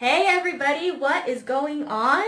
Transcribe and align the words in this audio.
Hey 0.00 0.24
everybody, 0.26 0.90
what 0.90 1.28
is 1.28 1.42
going 1.42 1.86
on? 1.86 2.24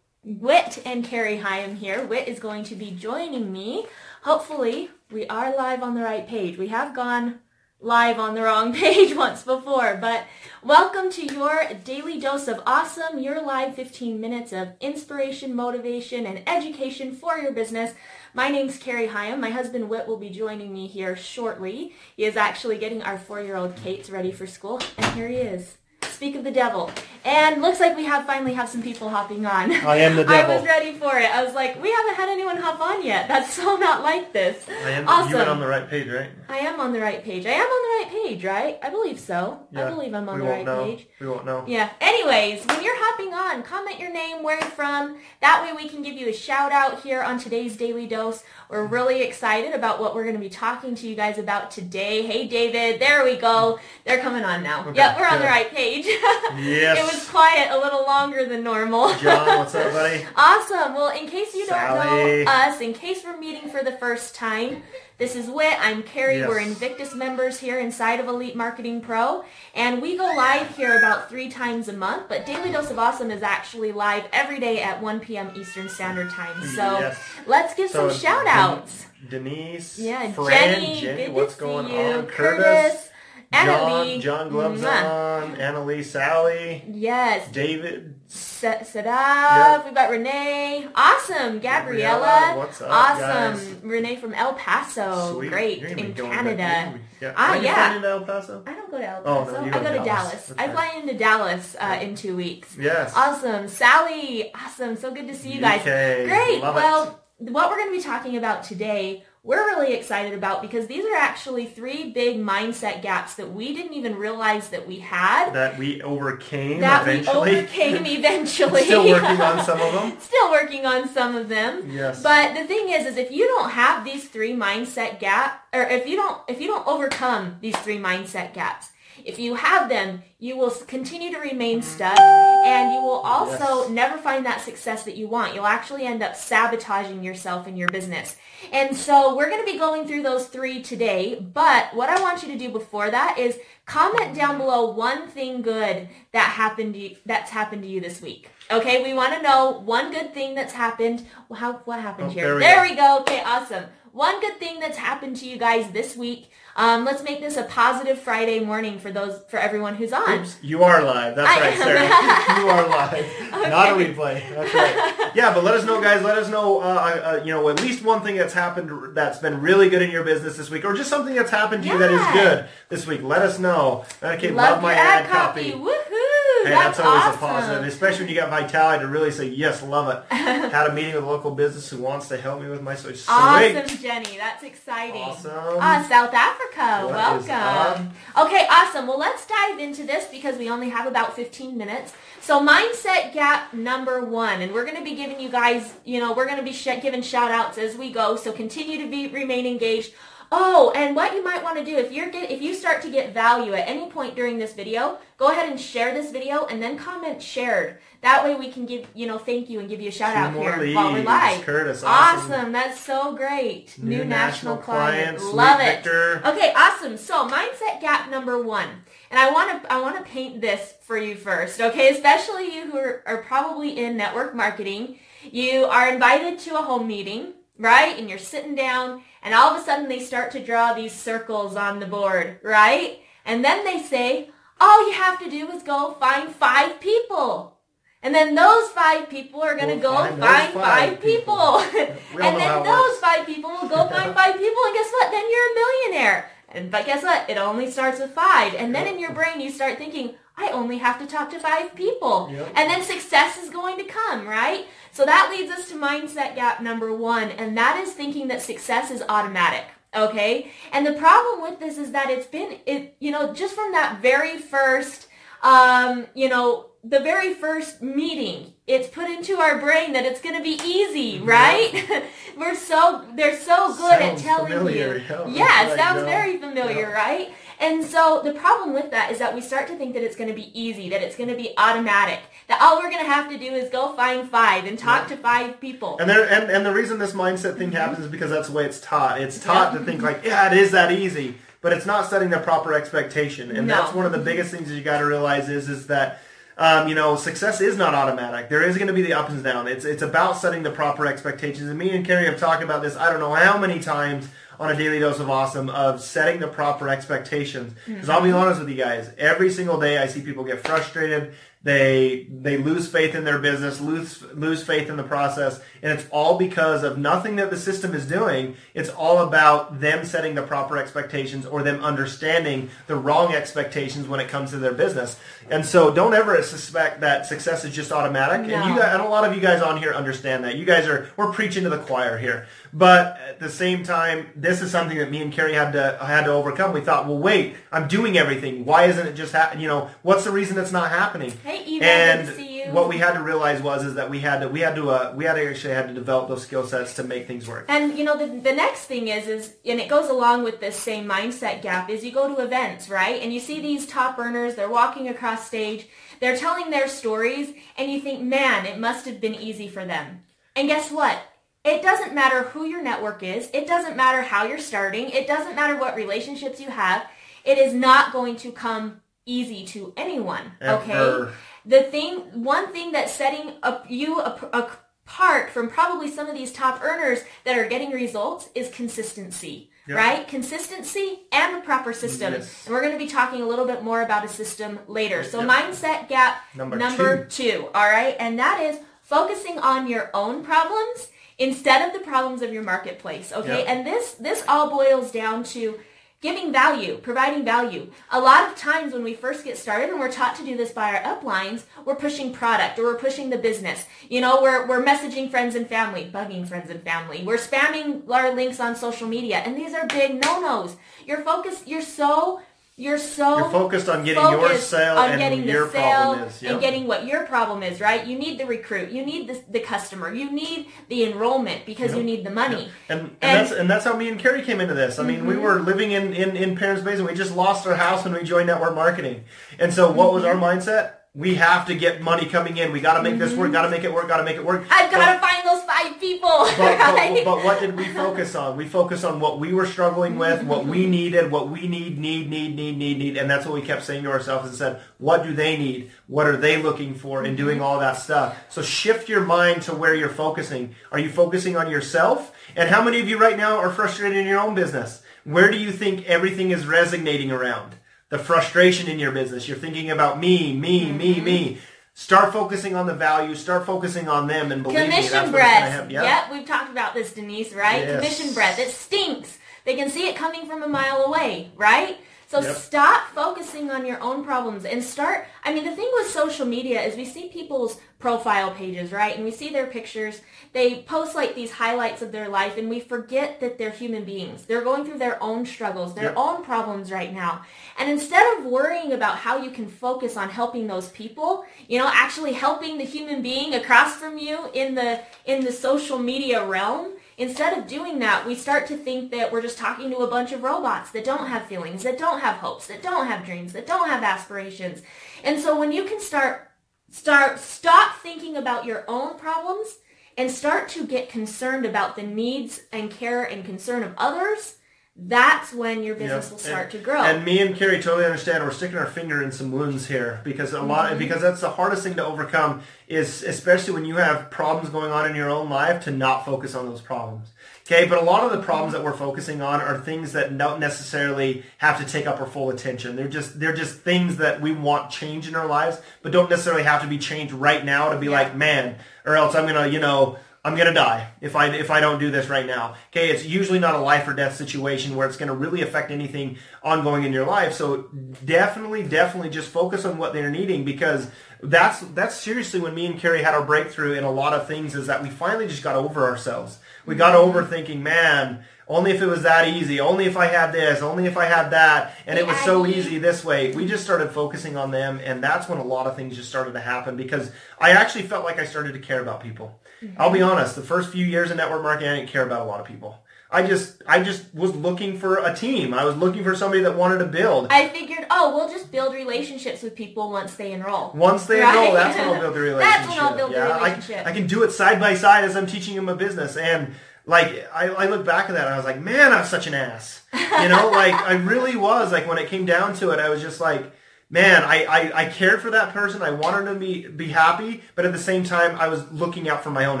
Whit 0.22 0.80
and 0.86 1.04
Carrie 1.04 1.38
Hyam 1.38 1.76
here. 1.76 2.06
Whit 2.06 2.28
is 2.28 2.38
going 2.38 2.62
to 2.62 2.76
be 2.76 2.92
joining 2.92 3.50
me. 3.50 3.86
Hopefully, 4.22 4.90
we 5.10 5.26
are 5.26 5.52
live 5.56 5.82
on 5.82 5.96
the 5.96 6.02
right 6.02 6.24
page. 6.24 6.56
We 6.56 6.68
have 6.68 6.94
gone 6.94 7.40
live 7.80 8.20
on 8.20 8.36
the 8.36 8.42
wrong 8.42 8.72
page 8.84 9.16
once 9.16 9.42
before, 9.42 9.98
but 10.00 10.26
welcome 10.62 11.10
to 11.10 11.34
your 11.34 11.64
daily 11.82 12.20
dose 12.20 12.46
of 12.46 12.62
awesome, 12.64 13.18
your 13.18 13.44
live 13.44 13.74
15 13.74 14.20
minutes 14.20 14.52
of 14.52 14.74
inspiration, 14.80 15.52
motivation, 15.52 16.26
and 16.26 16.48
education 16.48 17.12
for 17.12 17.38
your 17.38 17.50
business. 17.50 17.92
My 18.34 18.50
name's 18.50 18.78
Carrie 18.78 19.08
Hyam. 19.08 19.40
My 19.40 19.50
husband 19.50 19.88
Whit 19.88 20.06
will 20.06 20.16
be 20.16 20.30
joining 20.30 20.72
me 20.72 20.86
here 20.86 21.16
shortly. 21.16 21.92
He 22.16 22.24
is 22.24 22.36
actually 22.36 22.78
getting 22.78 23.02
our 23.02 23.18
four-year-old 23.18 23.74
Kate 23.82 24.08
ready 24.10 24.30
for 24.30 24.46
school, 24.46 24.80
and 24.96 25.06
here 25.16 25.26
he 25.26 25.38
is. 25.38 25.78
Speak 26.22 26.36
of 26.36 26.44
the 26.44 26.52
devil. 26.52 26.88
And 27.24 27.60
looks 27.60 27.80
like 27.80 27.96
we 27.96 28.04
have 28.04 28.26
finally 28.26 28.52
have 28.52 28.68
some 28.68 28.80
people 28.80 29.08
hopping 29.08 29.44
on. 29.44 29.72
I 29.72 29.96
am 29.96 30.14
the 30.14 30.22
devil. 30.28 30.52
I 30.52 30.56
was 30.56 30.64
ready 30.64 30.92
for 30.92 31.18
it. 31.18 31.28
I 31.28 31.42
was 31.42 31.52
like, 31.52 31.82
we 31.82 31.90
haven't 31.90 32.14
had 32.14 32.28
anyone 32.28 32.58
hop 32.58 32.80
on 32.80 33.04
yet. 33.04 33.26
That's 33.26 33.52
so 33.58 33.74
not 33.74 34.04
like 34.04 34.32
this. 34.32 34.64
I 34.68 34.90
am. 34.90 35.08
Awesome. 35.08 35.30
You 35.30 35.36
went 35.38 35.48
on 35.48 35.58
the 35.58 35.66
right 35.66 35.90
page, 35.90 36.06
right? 36.06 36.30
I 36.48 36.58
am 36.58 36.78
on 36.78 36.92
the 36.92 37.00
right 37.00 37.24
page. 37.24 37.44
I 37.44 37.50
am 37.50 37.66
on 37.66 37.66
the 37.66 37.66
right 37.66 38.08
page, 38.08 38.21
right? 38.40 38.78
I 38.82 38.88
believe 38.88 39.20
so. 39.20 39.60
I 39.74 39.90
believe 39.90 40.14
I'm 40.14 40.28
on 40.28 40.38
the 40.38 40.44
right 40.44 40.64
know. 40.64 40.84
page. 40.84 41.06
We 41.20 41.28
won't 41.28 41.44
know. 41.44 41.64
Yeah. 41.66 41.90
Anyways, 42.00 42.64
when 42.64 42.82
you're 42.82 42.96
hopping 42.96 43.34
on, 43.34 43.62
comment 43.62 44.00
your 44.00 44.12
name, 44.12 44.42
where 44.42 44.58
you're 44.58 44.70
from. 44.70 45.18
That 45.40 45.62
way 45.62 45.72
we 45.72 45.88
can 45.88 46.02
give 46.02 46.14
you 46.14 46.28
a 46.28 46.32
shout 46.32 46.72
out 46.72 47.02
here 47.02 47.22
on 47.22 47.38
today's 47.38 47.76
Daily 47.76 48.06
Dose. 48.06 48.42
We're 48.68 48.86
really 48.86 49.22
excited 49.22 49.74
about 49.74 50.00
what 50.00 50.14
we're 50.14 50.22
going 50.22 50.34
to 50.36 50.40
be 50.40 50.48
talking 50.48 50.94
to 50.94 51.06
you 51.06 51.14
guys 51.14 51.36
about 51.36 51.70
today. 51.70 52.22
Hey, 52.22 52.48
David. 52.48 53.00
There 53.00 53.22
we 53.24 53.36
go. 53.36 53.78
They're 54.06 54.20
coming 54.20 54.44
on 54.44 54.62
now. 54.62 54.86
Okay, 54.88 54.96
yep, 54.96 55.18
we're 55.18 55.28
on 55.28 55.40
the 55.40 55.46
right 55.46 55.70
page. 55.70 56.06
Yes. 56.62 56.98
it 56.98 57.14
was 57.14 57.28
quiet 57.28 57.70
a 57.70 57.78
little 57.78 58.04
longer 58.04 58.44
than 58.46 58.62
normal. 58.62 59.14
John, 59.18 59.58
what's 59.58 59.74
up, 59.74 59.92
buddy? 59.92 60.24
Awesome. 60.36 60.94
Well, 60.94 61.10
in 61.16 61.28
case 61.28 61.54
you 61.54 61.66
don't 61.66 61.78
know 61.80 62.44
us, 62.46 62.80
in 62.80 62.92
case 62.92 63.22
we're 63.24 63.38
meeting 63.38 63.70
for 63.70 63.82
the 63.82 63.92
first 63.92 64.34
time, 64.34 64.82
this 65.22 65.36
is 65.36 65.48
Whit. 65.48 65.76
I'm 65.78 66.02
Carrie. 66.02 66.38
Yes. 66.38 66.48
We're 66.48 66.58
Invictus 66.58 67.14
members 67.14 67.60
here 67.60 67.78
inside 67.78 68.18
of 68.18 68.26
Elite 68.26 68.56
Marketing 68.56 69.00
Pro, 69.00 69.44
and 69.72 70.02
we 70.02 70.16
go 70.16 70.24
live 70.36 70.76
here 70.76 70.98
about 70.98 71.28
three 71.28 71.48
times 71.48 71.86
a 71.86 71.92
month. 71.92 72.24
But 72.28 72.44
Daily 72.44 72.72
Dose 72.72 72.90
of 72.90 72.98
Awesome 72.98 73.30
is 73.30 73.40
actually 73.40 73.92
live 73.92 74.24
every 74.32 74.58
day 74.58 74.82
at 74.82 75.00
1 75.00 75.20
p.m. 75.20 75.52
Eastern 75.54 75.88
Standard 75.88 76.28
Time. 76.32 76.60
So 76.74 76.98
Yes. 76.98 77.20
let's 77.46 77.72
give 77.74 77.88
So, 77.88 78.08
some 78.08 78.18
shout 78.18 78.48
outs. 78.48 79.06
Denise. 79.30 79.96
Yeah, 79.96 80.32
Fran, 80.32 80.48
Jenny, 80.80 81.00
Jenny, 81.00 81.26
good 81.26 81.34
what's 81.34 81.54
to 81.54 81.60
going 81.60 81.86
see 81.86 81.92
you. 81.94 82.00
on? 82.00 82.26
Curtis, 82.26 83.08
Anna 83.52 83.72
John, 83.72 84.20
John 84.20 84.48
Gloves 84.48 84.80
Mwah. 84.82 85.42
on. 85.42 85.56
Annalie, 85.56 86.04
Sally, 86.04 86.84
Yes, 86.90 87.48
David, 87.50 88.14
Sa- 88.28 88.78
Sadaf, 88.78 89.74
Yep. 89.76 89.84
we've 89.84 89.94
got 89.94 90.10
Renee, 90.10 90.86
awesome, 90.94 91.58
Gabriella, 91.58 92.20
Gabriella, 92.20 92.58
what's 92.58 92.80
up, 92.80 92.90
awesome, 92.90 93.18
guys? 93.54 93.74
Renee 93.82 94.16
from 94.16 94.32
El 94.34 94.54
Paso, 94.54 95.34
Sweet. 95.34 95.50
great, 95.50 95.78
You're 95.80 95.90
gonna 95.90 96.02
be 96.02 96.08
in 96.08 96.14
Canada. 96.14 96.94
Yeah. 97.20 97.32
Ah, 97.36 97.50
Are 97.52 97.56
you 97.56 97.62
yeah. 97.64 97.96
into 97.96 98.08
El 98.08 98.20
Paso? 98.22 98.62
I 98.66 98.72
don't 98.72 98.90
go 98.90 98.98
to 98.98 99.04
El 99.06 99.22
Oh, 99.24 99.44
Paso, 99.44 99.52
no, 99.60 99.64
you 99.66 99.70
I 99.70 99.74
go 99.74 99.80
go 99.82 99.92
to 99.92 99.98
to 99.98 100.04
Dallas. 100.04 100.30
Dallas. 100.48 100.52
I 100.58 100.68
fly 100.68 100.92
into 101.00 101.14
Dallas 101.14 101.76
uh, 101.78 101.98
in 102.00 102.14
two 102.14 102.36
weeks. 102.36 102.76
Yes. 102.78 103.12
Awesome, 103.16 103.68
Sally, 103.68 104.50
awesome, 104.54 104.96
so 104.96 105.10
good 105.12 105.28
to 105.28 105.34
see 105.34 105.52
you 105.52 105.60
guys. 105.60 105.80
UK, 105.80 106.26
Great, 106.28 106.60
love 106.62 106.76
it. 106.76 106.80
well, 106.80 107.18
what 107.38 107.68
we're 107.70 107.76
going 107.76 107.90
to 107.92 107.96
be 107.96 108.02
talking 108.02 108.36
about 108.36 108.62
today, 108.62 109.24
we're 109.44 109.66
really 109.66 109.94
excited 109.94 110.34
about 110.34 110.62
because 110.62 110.86
these 110.86 111.04
are 111.04 111.16
actually 111.16 111.66
three 111.66 112.10
big 112.10 112.38
mindset 112.38 113.02
gaps 113.02 113.34
that 113.34 113.52
we 113.52 113.74
didn't 113.74 113.94
even 113.94 114.14
realize 114.14 114.68
that 114.68 114.86
we 114.86 115.00
had. 115.00 115.50
That 115.52 115.76
we 115.78 116.00
overcame 116.00 116.78
that 116.80 117.02
eventually. 117.02 117.50
we 117.50 117.58
overcame 117.58 118.06
eventually. 118.06 118.84
Still 118.84 119.08
working 119.08 119.40
on 119.40 119.64
some 119.64 119.80
of 119.80 119.92
them. 119.92 120.16
Still 120.20 120.50
working 120.52 120.86
on 120.86 121.08
some 121.08 121.34
of 121.34 121.48
them. 121.48 121.90
Yes. 121.90 122.22
But 122.22 122.54
the 122.54 122.68
thing 122.68 122.90
is, 122.90 123.04
is 123.04 123.16
if 123.16 123.32
you 123.32 123.48
don't 123.48 123.70
have 123.70 124.04
these 124.04 124.28
three 124.28 124.52
mindset 124.52 125.18
gap, 125.18 125.66
or 125.72 125.82
if 125.82 126.06
you 126.06 126.14
don't, 126.14 126.40
if 126.46 126.60
you 126.60 126.68
don't 126.68 126.86
overcome 126.86 127.56
these 127.60 127.76
three 127.78 127.98
mindset 127.98 128.54
gaps, 128.54 128.91
if 129.24 129.38
you 129.38 129.54
have 129.54 129.88
them, 129.88 130.22
you 130.38 130.56
will 130.56 130.70
continue 130.70 131.30
to 131.32 131.38
remain 131.38 131.80
mm. 131.80 131.84
stuck, 131.84 132.18
and 132.18 132.92
you 132.94 133.00
will 133.00 133.20
also 133.20 133.82
Yes. 133.82 133.90
never 133.90 134.18
find 134.18 134.44
that 134.46 134.60
success 134.60 135.04
that 135.04 135.16
you 135.16 135.28
want. 135.28 135.54
You'll 135.54 135.66
actually 135.66 136.04
end 136.06 136.22
up 136.22 136.34
sabotaging 136.36 137.22
yourself 137.22 137.66
and 137.66 137.78
your 137.78 137.88
business. 137.88 138.36
And 138.72 138.96
so 138.96 139.36
we're 139.36 139.48
going 139.50 139.64
to 139.64 139.70
be 139.70 139.78
going 139.78 140.06
through 140.06 140.22
those 140.22 140.46
three 140.46 140.82
today. 140.82 141.34
But 141.40 141.94
what 141.94 142.08
I 142.08 142.20
want 142.20 142.42
you 142.42 142.48
to 142.52 142.58
do 142.58 142.68
before 142.70 143.10
that 143.10 143.38
is 143.38 143.58
comment 143.86 144.34
down 144.34 144.58
below 144.58 144.90
one 144.92 145.28
thing 145.28 145.62
good 145.62 146.08
that 146.32 146.50
happened 146.52 146.94
to 146.94 147.00
you, 147.00 147.16
that's 147.26 147.50
happened 147.50 147.82
to 147.82 147.88
you 147.88 148.00
this 148.00 148.20
week. 148.22 148.48
Okay, 148.70 149.02
we 149.02 149.12
want 149.14 149.34
to 149.34 149.42
know 149.42 149.82
one 149.84 150.12
good 150.12 150.32
thing 150.32 150.54
that's 150.54 150.72
happened. 150.72 151.26
How 151.54 151.74
what 151.84 152.00
happened 152.00 152.28
Oh, 152.28 152.32
here? 152.32 152.44
there 152.46 152.54
we 152.54 152.60
there 152.62 152.82
we 152.82 152.94
go. 152.96 153.18
Okay, 153.20 153.42
awesome. 153.44 153.84
One 154.12 154.40
good 154.42 154.58
thing 154.58 154.78
that's 154.78 154.98
happened 154.98 155.36
to 155.36 155.48
you 155.48 155.56
guys 155.56 155.90
this 155.92 156.14
week. 156.18 156.50
Um, 156.76 157.06
let's 157.06 157.22
make 157.22 157.40
this 157.40 157.56
a 157.56 157.62
positive 157.64 158.18
Friday 158.18 158.60
morning 158.60 158.98
for 158.98 159.10
those 159.10 159.40
for 159.48 159.58
everyone 159.58 159.94
who's 159.94 160.12
on. 160.12 160.40
Oops, 160.40 160.58
you 160.62 160.84
are 160.84 161.02
live. 161.02 161.34
That's 161.34 161.48
I 161.48 161.60
right. 161.60 161.78
Sarah. 161.78 162.60
you 162.60 162.68
are 162.68 162.88
live. 162.88 163.70
Not 163.70 163.88
a 163.88 163.94
replay. 163.94 164.46
That's 164.54 164.74
right. 164.74 165.30
Yeah, 165.34 165.54
but 165.54 165.64
let 165.64 165.74
us 165.74 165.86
know, 165.86 166.00
guys. 166.02 166.22
Let 166.22 166.36
us 166.36 166.50
know, 166.50 166.80
uh, 166.80 167.38
uh, 167.40 167.44
you 167.44 167.52
know, 167.52 167.66
at 167.70 167.80
least 167.82 168.04
one 168.04 168.22
thing 168.22 168.36
that's 168.36 168.52
happened 168.52 169.14
that's 169.14 169.38
been 169.38 169.62
really 169.62 169.88
good 169.88 170.02
in 170.02 170.10
your 170.10 170.24
business 170.24 170.58
this 170.58 170.68
week, 170.70 170.84
or 170.84 170.92
just 170.92 171.08
something 171.08 171.34
that's 171.34 171.50
happened 171.50 171.82
to 171.84 171.88
you 171.88 171.98
that 171.98 172.10
is 172.12 172.26
good 172.34 172.68
this 172.90 173.06
week. 173.06 173.22
Let 173.22 173.40
us 173.40 173.58
know. 173.58 174.04
Okay, 174.22 174.50
Love, 174.50 174.72
love, 174.74 174.82
my 174.82 174.92
your 174.92 175.02
ad 175.02 175.28
copy. 175.30 175.72
copy. 175.72 175.82
Woohoo! 175.82 176.31
Hey, 176.64 176.70
that's, 176.70 176.98
that's, 176.98 177.06
always 177.06 177.22
awesome. 177.22 177.34
a 177.34 177.38
positive, 177.38 177.84
especially 177.84 178.20
when 178.20 178.34
you 178.34 178.40
got 178.40 178.50
vitality 178.50 179.04
to 179.04 179.10
really 179.10 179.30
say 179.30 179.48
yes, 179.48 179.82
love 179.82 180.08
it. 180.08 180.32
Had 180.32 180.88
a 180.88 180.92
meeting 180.92 181.14
with 181.14 181.24
a 181.24 181.26
local 181.26 181.50
business 181.50 181.88
who 181.90 181.98
wants 181.98 182.28
to 182.28 182.36
help 182.36 182.62
me 182.62 182.68
with 182.68 182.82
my 182.82 182.94
switch. 182.94 183.18
Sweet. 183.18 183.34
Awesome, 183.34 183.98
Jenny. 183.98 184.36
That's 184.36 184.62
exciting. 184.62 185.22
Awesome. 185.22 185.52
Ah, 185.54 186.04
South 186.08 186.32
Africa. 186.32 187.06
What 187.06 187.48
Welcome. 187.48 188.10
Okay, 188.38 188.66
awesome. 188.70 189.06
Well, 189.06 189.18
let's 189.18 189.46
dive 189.46 189.78
into 189.78 190.04
this 190.04 190.26
because 190.26 190.56
we 190.58 190.70
only 190.70 190.88
have 190.90 191.06
about 191.06 191.34
15 191.34 191.76
minutes. 191.76 192.12
So, 192.40 192.64
mindset 192.66 193.32
gap 193.32 193.72
number 193.72 194.24
one, 194.24 194.62
and 194.62 194.72
we're 194.72 194.84
going 194.84 194.96
to 194.96 195.04
be 195.04 195.14
giving 195.14 195.38
you 195.38 195.48
guys, 195.48 195.94
you 196.04 196.18
know, 196.18 196.32
we're 196.32 196.46
going 196.46 196.58
to 196.58 196.64
be 196.64 196.72
sh- 196.72 197.00
giving 197.00 197.22
shout 197.22 197.52
outs 197.52 197.78
as 197.78 197.96
we 197.96 198.12
go. 198.12 198.34
So, 198.36 198.50
continue 198.50 198.98
to 198.98 199.08
be 199.08 199.28
remain 199.28 199.64
engaged. 199.64 200.12
Oh, 200.54 200.92
and 200.94 201.16
what 201.16 201.32
you 201.32 201.42
might 201.42 201.62
want 201.62 201.78
to 201.78 201.84
do 201.84 201.96
if 201.96 202.12
you're 202.12 202.28
get 202.30 202.50
if 202.50 202.60
you 202.60 202.74
start 202.74 203.00
to 203.02 203.10
get 203.10 203.32
value 203.32 203.72
at 203.72 203.88
any 203.88 204.10
point 204.10 204.36
during 204.36 204.58
this 204.58 204.74
video, 204.74 205.16
go 205.38 205.50
ahead 205.50 205.70
and 205.70 205.80
share 205.80 206.12
this 206.12 206.30
video 206.30 206.66
and 206.66 206.82
then 206.82 206.98
comment 206.98 207.40
shared. 207.40 207.98
That 208.20 208.44
way 208.44 208.54
we 208.54 208.70
can 208.70 208.84
give 208.84 209.08
you 209.14 209.26
know 209.26 209.38
thank 209.38 209.70
you 209.70 209.80
and 209.80 209.88
give 209.88 210.02
you 210.02 210.08
a 210.08 210.12
shout 210.12 210.34
Two 210.34 210.38
out 210.38 210.52
more 210.52 210.76
here 210.76 210.94
while 210.94 211.14
we're 211.14 211.24
live. 211.24 211.62
Curtis, 211.62 212.04
awesome. 212.04 212.52
awesome. 212.52 212.72
That's 212.72 213.00
so 213.00 213.34
great. 213.34 213.96
New, 213.96 214.18
New 214.18 214.24
national, 214.24 214.76
national 214.76 214.76
client. 214.76 215.42
Love 215.42 215.80
it. 215.80 216.04
Victor. 216.04 216.42
Okay, 216.44 216.74
awesome. 216.76 217.16
So 217.16 217.48
mindset 217.48 218.02
gap 218.02 218.30
number 218.30 218.62
one, 218.62 218.88
and 219.30 219.40
I 219.40 219.50
want 219.50 219.82
to 219.82 219.92
I 219.92 220.02
want 220.02 220.18
to 220.18 220.30
paint 220.30 220.60
this 220.60 220.92
for 221.00 221.16
you 221.16 221.34
first. 221.34 221.80
Okay, 221.80 222.10
especially 222.10 222.74
you 222.74 222.90
who 222.90 222.98
are, 222.98 223.22
are 223.24 223.38
probably 223.38 223.98
in 223.98 224.18
network 224.18 224.54
marketing. 224.54 225.18
You 225.50 225.86
are 225.86 226.12
invited 226.12 226.58
to 226.60 226.78
a 226.78 226.82
home 226.82 227.08
meeting, 227.08 227.54
right? 227.82 228.16
And 228.18 228.30
you're 228.30 228.38
sitting 228.38 228.74
down, 228.74 229.22
and 229.42 229.54
all 229.54 229.74
of 229.74 229.82
a 229.82 229.84
sudden 229.84 230.08
they 230.08 230.20
start 230.20 230.52
to 230.52 230.64
draw 230.64 230.94
these 230.94 231.12
circles 231.12 231.76
on 231.76 232.00
the 232.00 232.06
board, 232.06 232.58
right? 232.62 233.18
And 233.44 233.64
then 233.64 233.84
they 233.84 234.00
say, 234.00 234.50
all 234.80 235.06
you 235.08 235.14
have 235.14 235.38
to 235.40 235.50
do 235.50 235.68
is 235.70 235.82
go 235.82 236.12
find 236.18 236.50
five 236.54 237.00
people. 237.00 237.76
And 238.22 238.32
then 238.32 238.54
those 238.54 238.88
five 238.90 239.28
people 239.28 239.60
are 239.62 239.74
going 239.76 239.88
to 239.88 239.96
Go 239.96 240.12
go 240.12 240.16
find 240.16 240.38
find, 240.38 240.72
five, 240.72 241.08
five 241.10 241.20
people. 241.20 241.82
people. 241.90 242.16
And 242.40 242.56
then 242.56 242.82
those 242.84 243.18
five 243.18 243.44
people 243.46 243.70
will 243.70 243.88
go 243.88 244.08
find 244.08 244.32
five 244.40 244.56
people, 244.56 244.82
and 244.86 244.94
guess 244.94 245.10
what? 245.10 245.30
Then 245.32 245.44
you're 245.50 245.72
a 245.72 245.74
millionaire. 245.74 246.50
And 246.68 246.90
but 246.90 247.04
guess 247.04 247.22
what? 247.24 247.50
It 247.50 247.58
only 247.58 247.90
starts 247.90 248.20
with 248.20 248.30
five. 248.30 248.74
And 248.74 248.94
then 248.94 249.06
in 249.08 249.18
your 249.18 249.32
brain 249.32 249.60
you 249.60 249.70
start 249.70 249.98
thinking, 249.98 250.36
I 250.56 250.68
only 250.68 250.98
have 250.98 251.18
to 251.18 251.26
talk 251.26 251.50
to 251.50 251.58
five 251.58 251.94
people. 251.94 252.50
Yep. 252.52 252.72
And 252.76 252.90
then 252.90 253.02
success 253.02 253.56
is 253.56 253.70
going 253.70 253.96
to 253.98 254.04
come, 254.04 254.46
right? 254.46 254.86
So 255.10 255.24
that 255.24 255.50
leads 255.50 255.70
us 255.70 255.88
to 255.88 255.94
mindset 255.94 256.54
gap 256.54 256.80
number 256.82 257.14
one, 257.14 257.50
and 257.50 257.76
that 257.76 257.98
is 257.98 258.12
thinking 258.12 258.48
that 258.48 258.62
success 258.62 259.10
is 259.10 259.22
automatic. 259.28 259.84
Okay? 260.14 260.70
And 260.92 261.06
the 261.06 261.14
problem 261.14 261.62
with 261.62 261.80
this 261.80 261.96
is 261.96 262.12
that 262.12 262.28
it's 262.30 262.46
been 262.46 262.78
it 262.86 263.16
you 263.18 263.30
know, 263.30 263.52
just 263.54 263.74
from 263.74 263.92
that 263.92 264.20
very 264.20 264.58
first 264.58 265.28
um, 265.62 266.26
you 266.34 266.48
know, 266.48 266.86
the 267.04 267.20
very 267.20 267.54
first 267.54 268.02
meeting, 268.02 268.74
it's 268.86 269.08
put 269.08 269.28
into 269.30 269.58
our 269.58 269.78
brain 269.80 270.12
that 270.12 270.24
it's 270.24 270.40
going 270.40 270.56
to 270.56 270.62
be 270.62 270.78
easy, 270.84 271.40
right? 271.40 272.24
We're 272.56 272.74
so 272.74 273.24
they're 273.34 273.56
so 273.58 273.94
good 273.96 274.20
at 274.20 274.38
telling 274.38 274.72
familiar, 274.72 275.16
you. 275.16 275.24
yeah. 275.28 275.46
Yeah, 275.46 275.88
it 275.92 275.96
sounds 275.96 276.18
yeah. 276.20 276.24
very 276.24 276.58
familiar, 276.58 277.08
Yeah. 277.08 277.12
right? 277.12 277.52
And 277.82 278.04
so 278.04 278.40
the 278.44 278.54
problem 278.54 278.94
with 278.94 279.10
that 279.10 279.32
is 279.32 279.40
that 279.40 279.56
we 279.56 279.60
start 279.60 279.88
to 279.88 279.96
think 279.96 280.14
that 280.14 280.22
it's 280.22 280.36
going 280.36 280.48
to 280.48 280.54
be 280.54 280.70
easy, 280.80 281.10
that 281.10 281.20
it's 281.20 281.34
going 281.36 281.48
to 281.48 281.56
be 281.56 281.74
automatic, 281.76 282.38
that 282.68 282.80
all 282.80 282.96
we're 282.96 283.10
going 283.10 283.24
to 283.24 283.30
have 283.30 283.50
to 283.50 283.58
do 283.58 283.72
is 283.74 283.90
go 283.90 284.12
find 284.14 284.48
five 284.48 284.84
and 284.84 284.96
talk 284.96 285.26
to 285.28 285.36
five 285.36 285.80
people. 285.80 286.16
And 286.18 286.30
there, 286.30 286.48
and, 286.48 286.70
and 286.70 286.86
the 286.86 286.94
reason 286.94 287.18
this 287.18 287.32
mindset 287.32 287.76
thing 287.76 287.90
happens 287.90 288.24
is 288.24 288.30
because 288.30 288.50
that's 288.50 288.68
the 288.68 288.74
way 288.74 288.84
it's 288.84 289.00
taught. 289.00 289.40
It's 289.40 289.58
taught 289.58 289.94
to 289.94 289.98
think 290.04 290.22
like, 290.22 290.44
yeah, 290.44 290.72
it 290.72 290.78
is 290.78 290.92
that 290.92 291.10
easy, 291.10 291.56
but 291.80 291.92
it's 291.92 292.06
not 292.06 292.30
setting 292.30 292.50
the 292.50 292.60
proper 292.60 292.94
expectation. 292.94 293.72
And 293.76 293.88
No. 293.88 293.96
that's 293.96 294.14
one 294.14 294.26
of 294.26 294.32
the 294.32 294.38
biggest 294.38 294.70
things 294.70 294.88
that 294.88 294.94
you 294.94 295.02
got 295.02 295.18
to 295.18 295.26
realize 295.26 295.68
is 295.68 295.88
is 295.88 296.06
that 296.06 296.38
um, 296.78 297.06
you 297.06 297.14
know, 297.14 297.36
success 297.36 297.82
is 297.82 297.98
not 297.98 298.14
automatic. 298.14 298.70
There 298.70 298.82
is 298.82 298.96
going 298.96 299.08
to 299.08 299.12
be 299.12 299.20
the 299.20 299.34
ups 299.34 299.50
and 299.50 299.62
downs. 299.62 299.90
It's 299.90 300.04
it's 300.06 300.22
about 300.22 300.56
setting 300.56 300.82
the 300.82 300.90
proper 300.90 301.26
expectations. 301.26 301.88
And 301.90 301.98
me 301.98 302.10
and 302.10 302.24
Carrie 302.24 302.46
have 302.46 302.58
talked 302.58 302.82
about 302.82 303.02
this. 303.02 303.14
I 303.14 303.30
don't 303.30 303.40
know 303.40 303.52
how 303.52 303.76
many 303.78 304.00
times 304.00 304.48
on 304.78 304.90
a 304.90 304.96
daily 304.96 305.18
dose 305.18 305.38
of 305.38 305.50
awesome 305.50 305.88
of 305.90 306.20
setting 306.20 306.60
the 306.60 306.68
proper 306.68 307.08
expectations. 307.08 307.94
Because 308.06 308.28
I'll 308.28 308.42
be 308.42 308.52
honest 308.52 308.80
with 308.80 308.88
you 308.88 308.96
guys, 308.96 309.30
every 309.38 309.70
single 309.70 310.00
day 310.00 310.18
I 310.18 310.26
see 310.26 310.42
people 310.42 310.64
get 310.64 310.86
frustrated. 310.86 311.54
They 311.84 312.46
they 312.48 312.76
lose 312.76 313.08
faith 313.08 313.34
in 313.34 313.44
their 313.44 313.58
business, 313.58 314.00
lose 314.00 314.40
lose 314.54 314.84
faith 314.84 315.08
in 315.08 315.16
the 315.16 315.24
process, 315.24 315.80
and 316.00 316.16
it's 316.16 316.28
all 316.30 316.56
because 316.56 317.02
of 317.02 317.18
nothing 317.18 317.56
that 317.56 317.70
the 317.70 317.76
system 317.76 318.14
is 318.14 318.24
doing. 318.24 318.76
It's 318.94 319.08
all 319.08 319.38
about 319.38 319.98
them 320.00 320.24
setting 320.24 320.54
the 320.54 320.62
proper 320.62 320.96
expectations 320.96 321.66
or 321.66 321.82
them 321.82 322.00
understanding 322.04 322.90
the 323.08 323.16
wrong 323.16 323.52
expectations 323.52 324.28
when 324.28 324.38
it 324.38 324.48
comes 324.48 324.70
to 324.70 324.78
their 324.78 324.92
business. 324.92 325.40
And 325.70 325.84
so 325.84 326.14
don't 326.14 326.34
ever 326.34 326.62
suspect 326.62 327.20
that 327.20 327.46
success 327.46 327.84
is 327.84 327.92
just 327.92 328.12
automatic. 328.12 328.60
And 328.60 328.88
you 328.88 328.96
guys, 328.96 329.14
and 329.14 329.22
a 329.22 329.28
lot 329.28 329.44
of 329.44 329.52
you 329.52 329.60
guys 329.60 329.82
on 329.82 329.98
here 329.98 330.12
understand 330.12 330.62
that. 330.62 330.76
You 330.76 330.84
guys 330.84 331.08
are 331.08 331.32
we're 331.36 331.52
preaching 331.52 331.82
to 331.82 331.90
the 331.90 331.98
choir 331.98 332.38
here. 332.38 332.68
But 332.92 333.40
at 333.48 333.58
the 333.58 333.70
same 333.70 334.04
time, 334.04 334.48
this 334.54 334.82
is 334.82 334.90
something 334.90 335.18
that 335.18 335.30
me 335.30 335.42
and 335.42 335.52
Carrie 335.52 335.74
had 335.74 335.92
to 335.94 336.18
had 336.20 336.44
to 336.44 336.52
overcome. 336.52 336.92
We 336.92 337.00
thought, 337.00 337.26
well, 337.26 337.38
wait, 337.38 337.74
I'm 337.90 338.06
doing 338.06 338.36
everything. 338.38 338.84
Why 338.84 339.06
isn't 339.06 339.26
it 339.26 339.32
just 339.32 339.52
happening? 339.52 339.82
You 339.82 339.88
know, 339.88 340.10
what's 340.22 340.44
the 340.44 340.52
reason 340.52 340.78
it's 340.78 340.92
not 340.92 341.10
happening? 341.10 341.52
Hey, 341.64 341.71
Eva, 341.74 342.04
and 342.04 342.46
good 342.46 342.56
to 342.56 342.56
see 342.56 342.84
you. 342.84 342.92
what 342.92 343.08
we 343.08 343.18
had 343.18 343.32
to 343.34 343.42
realize 343.42 343.80
was 343.82 344.04
is 344.04 344.14
that 344.14 344.30
we 344.30 344.40
had 344.40 344.60
to 344.60 344.68
we 344.68 344.80
had 344.80 344.94
to 344.96 345.10
uh, 345.10 345.32
we 345.36 345.44
had 345.44 345.54
to 345.54 345.70
actually 345.70 345.94
had 345.94 346.08
to 346.08 346.14
develop 346.14 346.48
those 346.48 346.62
skill 346.62 346.86
sets 346.86 347.14
to 347.14 347.24
make 347.24 347.46
things 347.46 347.68
work. 347.68 347.86
And 347.88 348.18
you 348.18 348.24
know 348.24 348.36
the 348.36 348.46
the 348.46 348.72
next 348.72 349.06
thing 349.06 349.28
is 349.28 349.46
is 349.46 349.74
and 349.84 350.00
it 350.00 350.08
goes 350.08 350.28
along 350.28 350.64
with 350.64 350.80
this 350.80 350.96
same 350.96 351.28
mindset 351.28 351.82
gap 351.82 352.10
is 352.10 352.24
you 352.24 352.32
go 352.32 352.54
to 352.54 352.62
events, 352.62 353.08
right? 353.08 353.42
And 353.42 353.52
you 353.52 353.60
see 353.60 353.80
these 353.80 354.06
top 354.06 354.38
earners, 354.38 354.74
they're 354.74 354.88
walking 354.90 355.28
across 355.28 355.66
stage, 355.66 356.06
they're 356.40 356.56
telling 356.56 356.90
their 356.90 357.08
stories 357.08 357.74
and 357.96 358.10
you 358.10 358.20
think, 358.20 358.40
"Man, 358.40 358.86
it 358.86 358.98
must 358.98 359.26
have 359.26 359.40
been 359.40 359.54
easy 359.54 359.88
for 359.88 360.04
them." 360.04 360.42
And 360.76 360.88
guess 360.88 361.10
what? 361.10 361.38
It 361.84 362.00
doesn't 362.00 362.32
matter 362.32 362.62
who 362.62 362.84
your 362.84 363.02
network 363.02 363.42
is. 363.42 363.68
It 363.74 363.88
doesn't 363.88 364.16
matter 364.16 364.42
how 364.42 364.64
you're 364.64 364.78
starting. 364.78 365.30
It 365.30 365.48
doesn't 365.48 365.74
matter 365.74 365.96
what 365.96 366.14
relationships 366.14 366.80
you 366.80 366.90
have. 366.90 367.26
It 367.64 367.76
is 367.78 367.92
not 367.92 368.32
going 368.32 368.56
to 368.56 368.70
come 368.70 369.21
easy 369.46 369.84
to 369.86 370.12
anyone, 370.16 370.72
okay? 370.80 371.12
Ever. 371.12 371.52
the 371.84 372.02
thing 372.04 372.36
one 372.62 372.92
thing 372.92 373.12
that's 373.12 373.32
setting 373.32 373.72
up 373.82 374.06
you 374.08 374.40
apart 374.40 375.70
from 375.70 375.88
probably 375.90 376.28
some 376.28 376.48
of 376.48 376.54
these 376.54 376.72
top 376.72 377.02
earners 377.02 377.40
that 377.64 377.76
are 377.78 377.88
getting 377.88 378.10
results 378.10 378.68
is 378.74 378.88
consistency 378.90 379.88
Yep. 380.08 380.16
right 380.18 380.48
consistency 380.48 381.42
and 381.52 381.76
a 381.76 381.80
proper 381.80 382.12
system 382.12 382.54
Yes. 382.54 382.86
and 382.86 382.94
we're 382.94 383.02
going 383.02 383.12
to 383.12 383.18
be 383.24 383.28
talking 383.30 383.62
a 383.62 383.66
little 383.66 383.84
bit 383.86 384.02
more 384.02 384.22
about 384.22 384.44
a 384.44 384.48
system 384.48 384.98
later 385.06 385.44
so 385.44 385.60
Yep. 385.60 385.68
mindset 385.70 386.28
gap 386.28 386.62
Number 386.74 386.96
number 386.96 387.44
two 387.44 387.88
all 387.94 388.08
right 388.10 388.34
and 388.40 388.58
that 388.58 388.80
is 388.82 388.98
focusing 389.22 389.78
on 389.78 390.08
your 390.08 390.30
own 390.34 390.64
problems 390.64 391.28
instead 391.58 392.04
of 392.06 392.12
the 392.12 392.24
problems 392.26 392.62
of 392.62 392.72
your 392.72 392.82
marketplace 392.82 393.52
okay 393.52 393.78
Yep. 393.78 393.88
and 393.88 394.06
this 394.06 394.32
this 394.34 394.64
all 394.66 394.90
boils 394.90 395.30
down 395.30 395.62
to 395.64 396.00
giving 396.42 396.72
value, 396.72 397.16
providing 397.18 397.64
value. 397.64 398.10
A 398.32 398.40
lot 398.40 398.68
of 398.68 398.76
times 398.76 399.14
when 399.14 399.22
we 399.22 399.32
first 399.32 399.64
get 399.64 399.78
started 399.78 400.10
and 400.10 400.18
we're 400.18 400.30
taught 400.30 400.56
to 400.56 400.64
do 400.64 400.76
this 400.76 400.90
by 400.90 401.14
our 401.14 401.22
uplines, 401.22 401.84
we're 402.04 402.16
pushing 402.16 402.52
product 402.52 402.98
or 402.98 403.04
we're 403.04 403.18
pushing 403.18 403.48
the 403.48 403.56
business. 403.56 404.06
You 404.28 404.40
know, 404.40 404.60
we're, 404.60 404.86
we're 404.86 405.04
messaging 405.04 405.50
friends 405.50 405.76
and 405.76 405.88
family, 405.88 406.28
bugging 406.34 406.66
friends 406.66 406.90
and 406.90 407.00
family. 407.02 407.44
We're 407.46 407.58
spamming 407.58 408.28
our 408.28 408.52
links 408.52 408.80
on 408.80 408.96
social 408.96 409.28
media. 409.28 409.58
And 409.58 409.76
these 409.76 409.94
are 409.94 410.06
big 410.08 410.42
no-nos. 410.44 410.96
You're 411.24 411.42
focused, 411.42 411.86
you're 411.86 412.02
so, 412.02 412.60
you're 412.96 413.18
so 413.18 413.58
You're 413.58 413.70
focused 413.70 414.08
on 414.08 414.22
getting 414.24 414.42
your 414.42 414.60
focused 414.60 414.90
sale 414.90 415.16
on 415.16 415.30
and 415.30 415.38
getting 415.40 415.64
your 415.66 415.90
sale 415.90 416.12
problem 416.34 416.48
is. 416.48 416.62
and 416.62 416.80
getting 416.80 417.06
what 417.06 417.26
your 417.26 417.46
problem 417.46 417.82
is, 417.82 418.00
right? 418.00 418.26
You 418.26 418.38
need 418.38 418.60
the 418.60 418.66
recruit, 418.66 419.10
you 419.10 419.24
need 419.24 419.48
the, 419.48 419.62
the 419.70 419.80
customer, 419.80 420.32
you 420.32 420.50
need 420.52 420.88
the 421.08 421.24
enrollment 421.24 421.86
because 421.86 422.14
you 422.14 422.22
need 422.22 422.44
the 422.44 422.50
money. 422.50 422.90
And, 423.08 423.20
and, 423.20 423.30
And- 423.40 423.66
that's 423.66 423.72
and 423.72 423.90
that's 423.90 424.04
how 424.04 424.14
me 424.16 424.28
and 424.28 424.38
Carrie 424.38 424.62
came 424.62 424.80
into 424.80 424.94
this. 424.94 425.18
I 425.18 425.22
mean, 425.24 425.46
we 425.46 425.54
Mm-hmm. 425.54 425.62
were 425.62 425.80
living 425.80 426.12
in, 426.12 426.34
in, 426.34 426.56
in 426.56 426.76
Parents 426.76 427.02
Basin. 427.02 427.24
We 427.26 427.34
just 427.34 427.56
lost 427.56 427.86
our 427.86 427.94
house 427.94 428.24
when 428.24 428.34
we 428.34 428.42
joined 428.42 428.66
network 428.66 428.94
marketing. 428.94 429.44
And 429.78 429.92
so 429.92 430.12
what 430.12 430.32
was 430.34 430.44
our 430.44 430.54
Mm-hmm. 430.54 430.64
mindset? 430.80 431.14
We 431.34 431.54
have 431.54 431.86
to 431.86 431.94
get 431.94 432.20
money 432.20 432.44
coming 432.44 432.76
in. 432.76 432.92
We 432.92 433.00
got 433.00 433.14
to 433.16 433.22
make 433.22 433.38
this 433.38 433.54
work. 433.54 433.72
Got 433.72 433.82
to 433.82 433.90
make 433.90 434.04
it 434.04 434.12
work. 434.12 434.28
Got 434.28 434.36
to 434.36 434.44
make 434.44 434.56
it 434.56 434.64
work. 434.66 434.84
I've 434.90 435.10
got 435.10 435.32
to 435.32 435.38
find 435.40 435.66
those 435.66 435.81
five 435.92 436.20
people, 436.20 436.48
but, 436.48 436.78
but, 436.78 437.14
right? 437.14 437.44
but 437.44 437.64
what 437.64 437.80
did 437.80 437.96
we 437.96 438.08
focus 438.08 438.54
on? 438.54 438.76
We 438.76 438.88
focused 438.88 439.24
on 439.24 439.40
what 439.40 439.58
we 439.58 439.72
were 439.72 439.86
struggling 439.86 440.38
with, 440.38 440.62
what 440.64 440.86
we 440.86 441.06
needed, 441.18 441.50
what 441.50 441.68
we 441.68 441.88
need, 441.88 442.18
need, 442.18 442.48
need, 442.48 442.74
need, 442.74 442.96
need, 442.96 443.18
need, 443.18 443.36
and 443.36 443.50
that's 443.50 443.66
what 443.66 443.74
we 443.74 443.82
kept 443.82 444.02
saying 444.02 444.24
to 444.24 444.30
ourselves 444.30 444.68
and 444.68 444.76
said, 444.76 445.00
what 445.18 445.42
do 445.42 445.54
they 445.54 445.76
need? 445.76 446.10
What 446.26 446.46
are 446.46 446.56
they 446.56 446.82
looking 446.82 447.14
for? 447.14 447.42
And 447.42 447.56
doing 447.56 447.76
mm-hmm. 447.76 447.84
all 447.84 448.00
that 448.00 448.18
stuff. 448.18 448.56
So 448.68 448.82
shift 448.82 449.28
your 449.28 449.44
mind 449.44 449.82
to 449.82 449.94
where 449.94 450.14
you're 450.14 450.28
focusing. 450.28 450.94
Are 451.10 451.18
you 451.18 451.30
focusing 451.30 451.76
on 451.76 451.90
yourself? 451.90 452.52
And 452.76 452.88
how 452.88 453.02
many 453.02 453.20
of 453.20 453.28
you 453.28 453.38
right 453.38 453.56
now 453.56 453.78
are 453.78 453.90
frustrated 453.90 454.38
in 454.38 454.46
your 454.46 454.60
own 454.60 454.74
business? 454.74 455.22
Where 455.44 455.70
do 455.70 455.78
you 455.78 455.90
think 455.90 456.26
everything 456.26 456.70
is 456.70 456.86
resonating 456.86 457.50
around? 457.50 457.96
The 458.28 458.38
frustration 458.38 459.10
in 459.10 459.18
your 459.18 459.32
business. 459.32 459.68
You're 459.68 459.76
thinking 459.76 460.10
about 460.10 460.40
me, 460.40 460.72
me, 460.72 461.12
me, 461.12 461.34
mm-hmm. 461.34 461.44
me. 461.44 461.78
Start 462.14 462.52
focusing 462.52 462.94
on 462.94 463.06
the 463.06 463.14
value. 463.14 463.54
Start 463.54 463.86
focusing 463.86 464.28
on 464.28 464.46
them, 464.46 464.70
and 464.70 464.82
believe 464.82 464.98
me, 464.98 465.06
that's 465.06 465.28
Commission 465.28 465.52
what's 465.52 465.64
going 465.64 466.08
to 466.08 466.12
Yep, 466.24 466.52
we've 466.52 466.66
talked 466.66 466.90
about 466.90 467.14
this, 467.14 467.32
Denise, 467.32 467.72
right? 467.72 468.00
Yes. 468.00 468.22
Commission 468.22 468.54
breath 468.54 468.78
It 468.78 468.90
stinks. 468.90 469.58
They 469.84 469.96
can 469.96 470.10
see 470.10 470.28
it 470.28 470.36
coming 470.36 470.66
from 470.66 470.82
a 470.82 470.88
mile 470.88 471.24
away, 471.24 471.70
right? 471.74 472.18
So 472.52 472.60
Yep. 472.60 472.76
stop 472.76 473.28
focusing 473.34 473.90
on 473.90 474.04
your 474.04 474.20
own 474.20 474.44
problems 474.44 474.84
and 474.84 475.02
start. 475.02 475.46
I 475.64 475.72
mean, 475.72 475.84
the 475.84 475.96
thing 475.96 476.10
with 476.12 476.28
social 476.28 476.66
media 476.66 477.00
is 477.00 477.16
we 477.16 477.24
see 477.24 477.48
people's 477.48 477.98
profile 478.18 478.72
pages, 478.72 479.10
right? 479.10 479.34
And 479.34 479.42
we 479.42 479.50
see 479.50 479.70
their 479.70 479.86
pictures. 479.86 480.42
They 480.74 480.96
post 480.96 481.34
like 481.34 481.54
these 481.54 481.70
highlights 481.70 482.20
of 482.20 482.30
their 482.30 482.50
life 482.50 482.76
and 482.76 482.90
we 482.90 483.00
forget 483.00 483.58
that 483.60 483.78
they're 483.78 483.88
human 483.88 484.24
beings. 484.24 484.66
They're 484.66 484.82
going 484.82 485.06
through 485.06 485.16
their 485.18 485.42
own 485.42 485.64
struggles, 485.64 486.14
their 486.14 486.24
Yep. 486.24 486.34
own 486.36 486.62
problems 486.62 487.10
right 487.10 487.32
now. 487.32 487.62
And 487.98 488.10
instead 488.10 488.58
of 488.58 488.66
worrying 488.66 489.14
about 489.14 489.38
how 489.38 489.56
you 489.56 489.70
can 489.70 489.88
focus 489.88 490.36
on 490.36 490.50
helping 490.50 490.86
those 490.86 491.08
people, 491.08 491.64
you 491.88 491.98
know, 491.98 492.10
actually 492.12 492.52
helping 492.52 492.98
the 492.98 493.04
human 493.04 493.40
being 493.40 493.72
across 493.72 494.16
from 494.16 494.36
you 494.36 494.68
in 494.74 494.94
the 494.94 495.20
in 495.46 495.64
the 495.64 495.72
social 495.72 496.18
media 496.18 496.62
realm, 496.66 497.14
instead 497.42 497.76
of 497.76 497.88
doing 497.88 498.20
that, 498.20 498.46
we 498.46 498.54
start 498.54 498.86
to 498.86 498.96
think 498.96 499.30
that 499.32 499.50
we're 499.50 499.62
just 499.62 499.76
talking 499.76 500.10
to 500.10 500.18
a 500.18 500.30
bunch 500.30 500.52
of 500.52 500.62
robots 500.62 501.10
that 501.10 501.24
don't 501.24 501.48
have 501.48 501.66
feelings, 501.66 502.04
that 502.04 502.18
don't 502.18 502.40
have 502.40 502.56
hopes, 502.56 502.86
that 502.86 503.02
don't 503.02 503.26
have 503.26 503.44
dreams, 503.44 503.72
that 503.72 503.86
don't 503.86 504.08
have 504.08 504.22
aspirations. 504.22 505.02
And 505.42 505.60
so 505.60 505.78
when 505.78 505.90
you 505.90 506.04
can 506.04 506.20
start 506.20 506.68
start 507.10 507.58
stop 507.58 508.16
thinking 508.16 508.56
about 508.56 508.86
your 508.86 509.04
own 509.06 509.36
problems 509.38 509.98
and 510.38 510.50
start 510.50 510.88
to 510.88 511.06
get 511.06 511.28
concerned 511.28 511.84
about 511.84 512.16
the 512.16 512.22
needs 512.22 512.80
and 512.92 513.10
care 513.10 513.42
and 513.42 513.64
concern 513.64 514.02
of 514.02 514.14
others, 514.16 514.76
that's 515.14 515.72
when 515.74 516.02
your 516.02 516.14
business 516.14 516.46
Yep. 516.46 516.52
will 516.52 516.58
start 516.58 516.82
and, 516.84 516.90
to 516.92 516.98
grow. 516.98 517.22
And 517.22 517.44
me 517.44 517.60
and 517.60 517.76
Carrie 517.76 518.00
totally 518.02 518.24
understand. 518.24 518.64
We're 518.64 518.70
sticking 518.72 518.96
our 518.96 519.06
finger 519.06 519.42
in 519.42 519.52
some 519.52 519.70
wounds 519.70 520.06
here 520.06 520.40
because 520.42 520.72
a 520.72 520.80
lot 520.80 521.10
Mm-hmm. 521.10 521.18
because 521.18 521.42
that's 521.42 521.60
the 521.60 521.70
hardest 521.70 522.02
thing 522.02 522.14
to 522.16 522.24
overcome 522.24 522.82
is 523.08 523.42
especially 523.42 523.92
when 523.92 524.04
you 524.06 524.16
have 524.16 524.50
problems 524.50 524.88
going 524.88 525.10
on 525.12 525.28
in 525.28 525.36
your 525.36 525.50
own 525.50 525.68
life 525.68 526.04
to 526.04 526.10
not 526.10 526.46
focus 526.46 526.74
on 526.74 526.86
those 526.86 527.02
problems. 527.02 527.48
Okay, 527.84 528.06
but 528.06 528.16
a 528.18 528.24
lot 528.24 528.42
of 528.44 528.52
the 528.52 528.64
problems 528.64 528.94
that 528.94 529.02
we're 529.04 529.12
focusing 529.12 529.60
on 529.60 529.80
are 529.82 529.98
things 530.00 530.32
that 530.32 530.56
don't 530.56 530.80
necessarily 530.80 531.62
have 531.78 531.98
to 531.98 532.10
take 532.10 532.26
up 532.26 532.40
our 532.40 532.46
full 532.46 532.70
attention. 532.70 533.16
They're 533.16 533.28
just 533.28 533.60
they're 533.60 533.74
just 533.74 533.96
things 533.96 534.38
that 534.38 534.60
we 534.62 534.72
want 534.72 535.10
change 535.10 535.46
in 535.46 535.54
our 535.54 535.66
lives, 535.66 536.00
but 536.22 536.32
don't 536.32 536.48
necessarily 536.48 536.84
have 536.84 537.02
to 537.02 537.08
be 537.08 537.18
changed 537.18 537.52
right 537.52 537.84
now 537.84 538.10
to 538.10 538.18
be 538.18 538.26
Yeah. 538.26 538.32
like, 538.32 538.56
man, 538.56 538.96
or 539.26 539.36
else 539.36 539.54
I'm 539.54 539.66
gonna, 539.66 539.88
you 539.88 540.00
know, 540.00 540.38
I'm 540.64 540.76
gonna 540.76 540.94
die 540.94 541.28
if 541.40 541.56
I 541.56 541.74
if 541.74 541.90
I 541.90 541.98
don't 541.98 542.20
do 542.20 542.30
this 542.30 542.48
right 542.48 542.64
now. 542.64 542.94
Okay, 543.10 543.30
it's 543.30 543.44
usually 543.44 543.80
not 543.80 543.96
a 543.96 543.98
life 543.98 544.28
or 544.28 544.32
death 544.32 544.54
situation 544.54 545.16
where 545.16 545.26
it's 545.26 545.36
gonna 545.36 545.54
really 545.54 545.82
affect 545.82 546.12
anything 546.12 546.56
ongoing 546.84 547.24
in 547.24 547.32
your 547.32 547.46
life. 547.46 547.72
So 547.72 548.08
definitely, 548.44 549.02
definitely 549.02 549.50
just 549.50 549.68
focus 549.68 550.04
on 550.04 550.18
what 550.18 550.32
they're 550.32 550.50
needing 550.50 550.84
because 550.84 551.28
that's 551.62 552.00
that's 552.00 552.36
seriously 552.36 552.78
when 552.78 552.94
me 552.94 553.06
and 553.06 553.18
Carrie 553.18 553.42
had 553.42 553.54
our 553.54 553.64
breakthrough 553.64 554.12
in 554.12 554.22
a 554.22 554.30
lot 554.30 554.52
of 554.52 554.68
things 554.68 554.94
is 554.94 555.08
that 555.08 555.20
we 555.20 555.30
finally 555.30 555.66
just 555.66 555.82
got 555.82 555.96
over 555.96 556.28
ourselves. 556.28 556.78
We 557.06 557.16
got 557.16 557.34
mm-hmm. 557.34 557.48
over 557.48 557.64
thinking, 557.64 558.04
man, 558.04 558.64
only 558.86 559.10
if 559.10 559.20
it 559.20 559.26
was 559.26 559.42
that 559.42 559.66
easy, 559.66 559.98
only 559.98 560.26
if 560.26 560.36
I 560.36 560.46
had 560.46 560.72
this, 560.72 561.02
only 561.02 561.26
if 561.26 561.36
I 561.36 561.46
had 561.46 561.70
that, 561.70 562.14
and 562.26 562.38
it 562.38 562.46
was 562.46 562.56
so 562.60 562.86
easy 562.86 563.18
this 563.18 563.44
way. 563.44 563.72
We 563.72 563.86
just 563.86 564.04
started 564.04 564.30
focusing 564.30 564.76
on 564.76 564.90
them, 564.90 565.20
and 565.24 565.42
that's 565.42 565.68
when 565.68 565.78
a 565.78 565.84
lot 565.84 566.06
of 566.06 566.14
things 566.14 566.36
just 566.36 566.48
started 566.48 566.74
to 566.74 566.80
happen 566.80 567.16
because 567.16 567.50
I 567.80 567.90
actually 567.90 568.24
felt 568.24 568.44
like 568.44 568.58
I 568.58 568.64
started 568.64 568.92
to 568.92 569.00
care 569.00 569.20
about 569.20 569.42
people. 569.42 569.80
I'll 570.18 570.30
be 570.30 570.42
honest, 570.42 570.76
the 570.76 570.82
first 570.82 571.10
few 571.10 571.24
years 571.24 571.50
in 571.50 571.56
network 571.56 571.82
marketing, 571.82 572.10
I 572.10 572.16
didn't 572.16 572.30
care 572.30 572.44
about 572.44 572.62
a 572.62 572.64
lot 572.64 572.80
of 572.80 572.86
people. 572.86 573.18
I 573.54 573.62
just, 573.66 574.00
I 574.06 574.22
just 574.22 574.54
was 574.54 574.74
looking 574.74 575.18
for 575.18 575.36
a 575.36 575.54
team. 575.54 575.92
I 575.92 576.04
was 576.04 576.16
looking 576.16 576.42
for 576.42 576.56
somebody 576.56 576.82
that 576.84 576.96
wanted 576.96 577.18
to 577.18 577.26
build. 577.26 577.66
I 577.70 577.88
figured, 577.88 578.24
oh, 578.30 578.56
we'll 578.56 578.70
just 578.70 578.90
build 578.90 579.14
relationships 579.14 579.82
with 579.82 579.94
people 579.94 580.30
once 580.32 580.54
they 580.54 580.72
enroll. 580.72 581.12
Once 581.14 581.44
they 581.44 581.60
Right? 581.60 581.76
enroll, 581.76 581.92
that's 581.94 582.16
when 582.18 582.28
I'll 582.30 582.40
build 582.40 582.54
the 582.54 582.60
relationship. 582.60 582.96
That's 582.96 583.08
when 583.08 583.18
I'll 583.18 583.36
build 583.36 583.50
the 583.50 583.56
yeah, 583.56 583.68
I- 583.68 583.76
relationship. 583.90 584.26
I, 584.26 584.32
can 584.32 584.46
do 584.46 584.62
it 584.62 584.70
side 584.72 584.98
by 584.98 585.14
side 585.14 585.44
as 585.44 585.54
I'm 585.54 585.66
teaching 585.66 585.94
them 585.96 586.08
a 586.08 586.14
business. 586.16 586.56
And 586.56 586.94
like, 587.26 587.68
I, 587.74 587.88
I 587.88 588.06
look 588.06 588.24
back 588.24 588.48
at 588.48 588.52
that 588.54 588.64
and 588.66 588.72
I 588.74 588.76
was 588.78 588.86
like, 588.86 589.00
man, 589.00 589.32
I 589.32 589.40
was 589.40 589.50
such 589.50 589.66
an 589.66 589.74
ass. 589.74 590.22
You 590.32 590.68
know, 590.70 590.88
like 590.90 591.12
I 591.14 591.34
really 591.34 591.76
was. 591.76 592.10
Like 592.10 592.26
when 592.26 592.38
it 592.38 592.48
came 592.48 592.64
down 592.64 592.94
to 592.96 593.10
it, 593.10 593.20
I 593.20 593.28
was 593.28 593.42
just 593.42 593.60
like, 593.60 593.84
man, 594.32 594.64
I, 594.64 594.84
I, 594.84 595.22
I 595.22 595.24
cared 595.26 595.60
for 595.60 595.70
that 595.70 595.92
person. 595.92 596.22
I 596.22 596.30
wanted 596.30 596.66
them 596.66 596.74
to 596.74 596.80
be, 596.80 597.06
be 597.06 597.28
happy, 597.28 597.82
but 597.94 598.06
at 598.06 598.12
the 598.12 598.18
same 598.18 598.42
time, 598.42 598.74
I 598.76 598.88
was 598.88 599.08
looking 599.12 599.48
out 599.48 599.62
for 599.62 599.70
my 599.70 599.84
own 599.84 600.00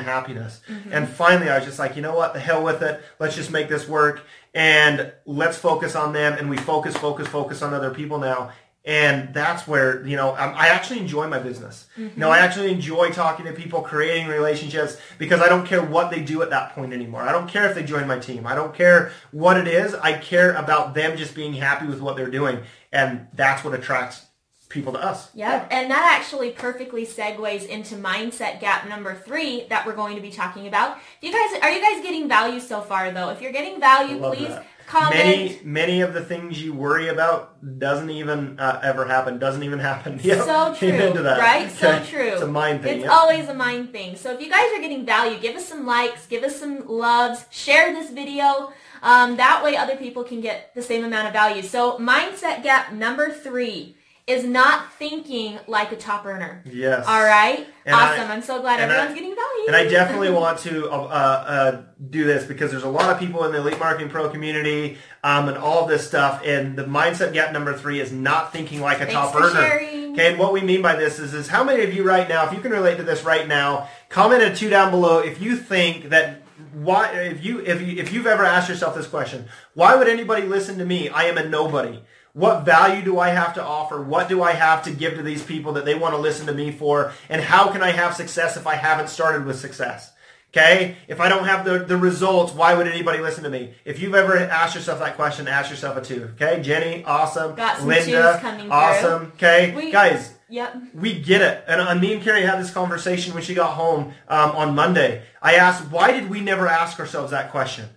happiness. 0.00 0.60
Mm-hmm. 0.68 0.92
And 0.92 1.08
finally, 1.08 1.50
I 1.50 1.58
was 1.58 1.66
just 1.66 1.78
like, 1.78 1.94
you 1.96 2.02
know 2.02 2.16
what? 2.16 2.32
The 2.32 2.40
hell 2.40 2.64
with 2.64 2.82
it. 2.82 3.02
Let's 3.20 3.36
just 3.36 3.52
make 3.52 3.68
this 3.68 3.86
work 3.86 4.22
and 4.54 5.12
let's 5.26 5.58
focus 5.58 5.94
on 5.94 6.14
them. 6.14 6.32
And 6.32 6.48
we 6.48 6.56
focus, 6.56 6.96
focus, 6.96 7.28
focus 7.28 7.60
on 7.60 7.74
other 7.74 7.92
people 7.92 8.18
now. 8.18 8.52
And 8.84 9.32
that's 9.32 9.68
where, 9.68 10.04
you 10.04 10.16
know, 10.16 10.30
um, 10.30 10.54
I 10.56 10.68
actually 10.68 10.98
enjoy 10.98 11.28
my 11.28 11.38
business. 11.38 11.86
You 11.96 12.10
know, 12.16 12.30
I 12.30 12.38
mm-hmm. 12.38 12.44
actually 12.46 12.72
enjoy 12.72 13.10
talking 13.10 13.46
to 13.46 13.52
people, 13.52 13.80
creating 13.80 14.26
relationships 14.26 14.96
because 15.18 15.40
I 15.40 15.48
don't 15.48 15.64
care 15.64 15.84
what 15.84 16.10
they 16.10 16.20
do 16.20 16.42
at 16.42 16.50
that 16.50 16.74
point 16.74 16.92
anymore. 16.92 17.22
I 17.22 17.30
don't 17.30 17.48
care 17.48 17.68
if 17.68 17.76
they 17.76 17.84
join 17.84 18.08
my 18.08 18.18
team. 18.18 18.44
I 18.44 18.56
don't 18.56 18.74
care 18.74 19.12
what 19.30 19.56
it 19.56 19.68
is. 19.68 19.94
I 19.94 20.14
care 20.14 20.54
about 20.54 20.94
them 20.94 21.16
just 21.16 21.36
being 21.36 21.52
happy 21.52 21.86
with 21.86 22.00
what 22.00 22.16
they're 22.16 22.30
doing. 22.30 22.60
And 22.90 23.28
that's 23.34 23.62
what 23.62 23.72
attracts 23.72 24.26
people 24.72 24.92
to 24.94 24.98
us. 24.98 25.28
Yep. 25.34 25.68
And 25.70 25.90
that 25.90 26.18
actually 26.18 26.50
perfectly 26.50 27.06
segues 27.06 27.66
into 27.66 27.94
mindset 27.94 28.58
gap 28.58 28.88
number 28.88 29.14
three 29.14 29.66
that 29.68 29.86
we're 29.86 29.94
going 29.94 30.16
to 30.16 30.22
be 30.22 30.30
talking 30.30 30.66
about. 30.66 30.98
You 31.20 31.30
guys, 31.30 31.60
are 31.62 31.70
you 31.70 31.80
guys 31.80 32.02
getting 32.02 32.26
value 32.26 32.58
so 32.58 32.80
far 32.80 33.12
though? 33.12 33.28
If 33.28 33.40
you're 33.40 33.52
getting 33.52 33.78
value, 33.78 34.18
please 34.18 34.48
that. 34.48 34.66
Comment. 34.86 35.14
Many, 35.14 35.60
many 35.64 36.00
of 36.00 36.14
the 36.14 36.24
things 36.24 36.62
you 36.62 36.72
worry 36.72 37.08
about 37.08 37.78
doesn't 37.78 38.10
even 38.10 38.58
uh, 38.58 38.80
ever 38.82 39.06
happen. 39.06 39.38
Doesn't 39.38 39.62
even 39.62 39.78
happen. 39.78 40.20
Yep. 40.22 40.44
So 40.44 40.74
true, 40.74 40.88
Amen 40.88 41.14
to 41.14 41.22
that. 41.22 41.38
right? 41.38 41.70
So 41.70 41.90
Okay. 41.92 42.06
true. 42.06 42.28
It's 42.28 42.42
a 42.42 42.46
mind 42.46 42.82
thing. 42.82 42.96
It's 42.96 43.04
yep. 43.04 43.12
always 43.12 43.48
a 43.48 43.54
mind 43.54 43.92
thing. 43.92 44.16
So 44.16 44.32
if 44.32 44.40
you 44.40 44.48
guys 44.50 44.66
are 44.76 44.80
getting 44.80 45.04
value, 45.04 45.38
give 45.38 45.56
us 45.56 45.66
some 45.66 45.84
likes, 45.86 46.26
give 46.26 46.42
us 46.44 46.58
some 46.58 46.86
loves, 46.86 47.44
share 47.50 47.92
this 47.92 48.10
video. 48.10 48.72
Um, 49.02 49.36
that 49.36 49.64
way 49.64 49.76
other 49.76 49.96
people 49.96 50.22
can 50.24 50.40
get 50.40 50.74
the 50.74 50.82
same 50.82 51.04
amount 51.04 51.26
of 51.26 51.32
value. 51.32 51.62
So 51.62 51.98
mindset 51.98 52.62
gap 52.62 52.92
number 52.92 53.30
three 53.30 53.96
is 54.32 54.44
not 54.44 54.92
thinking 54.94 55.58
like 55.66 55.92
a 55.92 55.96
top 55.96 56.26
earner. 56.26 56.62
Yes. 56.64 57.06
All 57.06 57.22
right? 57.22 57.66
And 57.84 57.94
awesome. 57.94 58.30
I, 58.30 58.34
am 58.34 58.42
so 58.42 58.60
glad 58.60 58.80
and 58.80 58.90
I- 58.90 58.94
everyone's 58.94 59.18
getting 59.18 59.34
value. 59.34 59.66
And 59.66 59.76
I 59.76 59.88
definitely 59.88 60.30
want 60.42 60.58
to 60.60 60.90
uh, 60.90 60.94
uh, 60.96 61.82
do 62.10 62.24
this 62.24 62.44
because 62.44 62.70
there's 62.70 62.82
a 62.82 62.88
lot 62.88 63.10
of 63.10 63.18
people 63.18 63.44
in 63.44 63.52
the 63.52 63.58
Elite 63.58 63.78
Marketing 63.78 64.08
Pro 64.08 64.28
community 64.30 64.98
um, 65.22 65.48
and 65.48 65.56
all 65.56 65.84
of 65.84 65.88
this 65.88 66.06
stuff. 66.06 66.42
And 66.44 66.76
the 66.76 66.84
mindset 66.84 67.32
gap 67.32 67.52
number 67.52 67.76
three 67.76 68.00
is 68.00 68.12
not 68.12 68.52
thinking 68.52 68.80
like 68.80 68.98
a 68.98 69.06
Thanks 69.06 69.12
top 69.14 69.36
earner. 69.36 69.50
sharing. 69.50 70.12
Okay, 70.12 70.30
and 70.30 70.38
what 70.38 70.52
we 70.52 70.60
mean 70.60 70.82
by 70.82 70.94
this 70.94 71.18
is, 71.18 71.32
is 71.32 71.48
how 71.48 71.64
many 71.64 71.82
of 71.84 71.94
you 71.94 72.02
right 72.02 72.28
now, 72.28 72.46
if 72.46 72.52
you 72.52 72.60
can 72.60 72.70
relate 72.70 72.96
to 72.98 73.02
this 73.02 73.24
right 73.24 73.48
now, 73.48 73.88
comment 74.10 74.42
a 74.42 74.54
two 74.54 74.68
down 74.68 74.90
below 74.90 75.20
if 75.20 75.40
you 75.40 75.56
think 75.56 76.10
that 76.10 76.42
why 76.74 77.10
if 77.12 77.44
you 77.44 77.60
if 77.60 77.80
you 77.80 77.96
if 77.98 78.12
you've 78.12 78.26
ever 78.26 78.44
asked 78.44 78.68
yourself 78.68 78.94
this 78.94 79.06
question, 79.06 79.46
why 79.74 79.96
would 79.96 80.08
anybody 80.08 80.46
listen 80.46 80.78
to 80.78 80.84
me? 80.84 81.08
I 81.08 81.24
am 81.24 81.38
a 81.38 81.48
nobody. 81.48 82.00
What 82.34 82.64
value 82.64 83.04
do 83.04 83.18
I 83.18 83.28
have 83.28 83.54
to 83.54 83.62
offer? 83.62 84.00
What 84.00 84.28
do 84.28 84.42
I 84.42 84.52
have 84.52 84.84
to 84.84 84.90
give 84.90 85.14
to 85.16 85.22
these 85.22 85.42
people 85.42 85.74
that 85.74 85.84
they 85.84 85.94
want 85.94 86.14
to 86.14 86.20
listen 86.20 86.46
to 86.46 86.54
me 86.54 86.72
for? 86.72 87.12
And 87.28 87.42
how 87.42 87.70
can 87.70 87.82
I 87.82 87.90
have 87.90 88.14
success 88.16 88.56
if 88.56 88.66
I 88.66 88.74
haven't 88.74 89.08
started 89.10 89.44
with 89.44 89.58
success? 89.58 90.10
Okay? 90.50 90.96
If 91.08 91.20
I 91.20 91.28
don't 91.28 91.44
have 91.46 91.64
the, 91.66 91.80
the 91.80 91.96
results, 91.96 92.52
why 92.54 92.74
would 92.74 92.86
anybody 92.86 93.18
listen 93.20 93.44
to 93.44 93.50
me? 93.50 93.74
If 93.84 94.00
you've 94.00 94.14
ever 94.14 94.36
asked 94.38 94.74
yourself 94.74 94.98
that 95.00 95.16
question, 95.16 95.46
ask 95.48 95.70
yourself 95.70 95.96
a 95.98 96.00
two. 96.02 96.30
Okay? 96.34 96.62
Jenny, 96.62 97.04
awesome. 97.04 97.54
Got 97.54 97.78
some 97.78 97.88
Linda, 97.88 98.38
coming 98.40 98.60
through. 98.62 98.70
awesome. 98.70 99.22
Okay? 99.34 99.74
We- 99.74 99.90
Guys, 99.92 100.32
Yep. 100.48 100.76
we 100.94 101.18
get 101.18 101.40
it. 101.40 101.64
And 101.66 101.80
uh, 101.80 101.94
me 101.94 102.12
and 102.14 102.22
Carrie 102.22 102.42
had 102.42 102.60
this 102.60 102.70
conversation 102.70 103.32
when 103.32 103.42
she 103.42 103.54
got 103.54 103.72
home 103.72 104.12
um, 104.28 104.50
on 104.52 104.74
Monday. 104.74 105.22
I 105.40 105.54
asked, 105.54 105.90
why 105.90 106.12
did 106.12 106.28
we 106.28 106.40
never 106.42 106.68
ask 106.68 107.00
ourselves 107.00 107.30
that 107.30 107.50
question? 107.50 107.88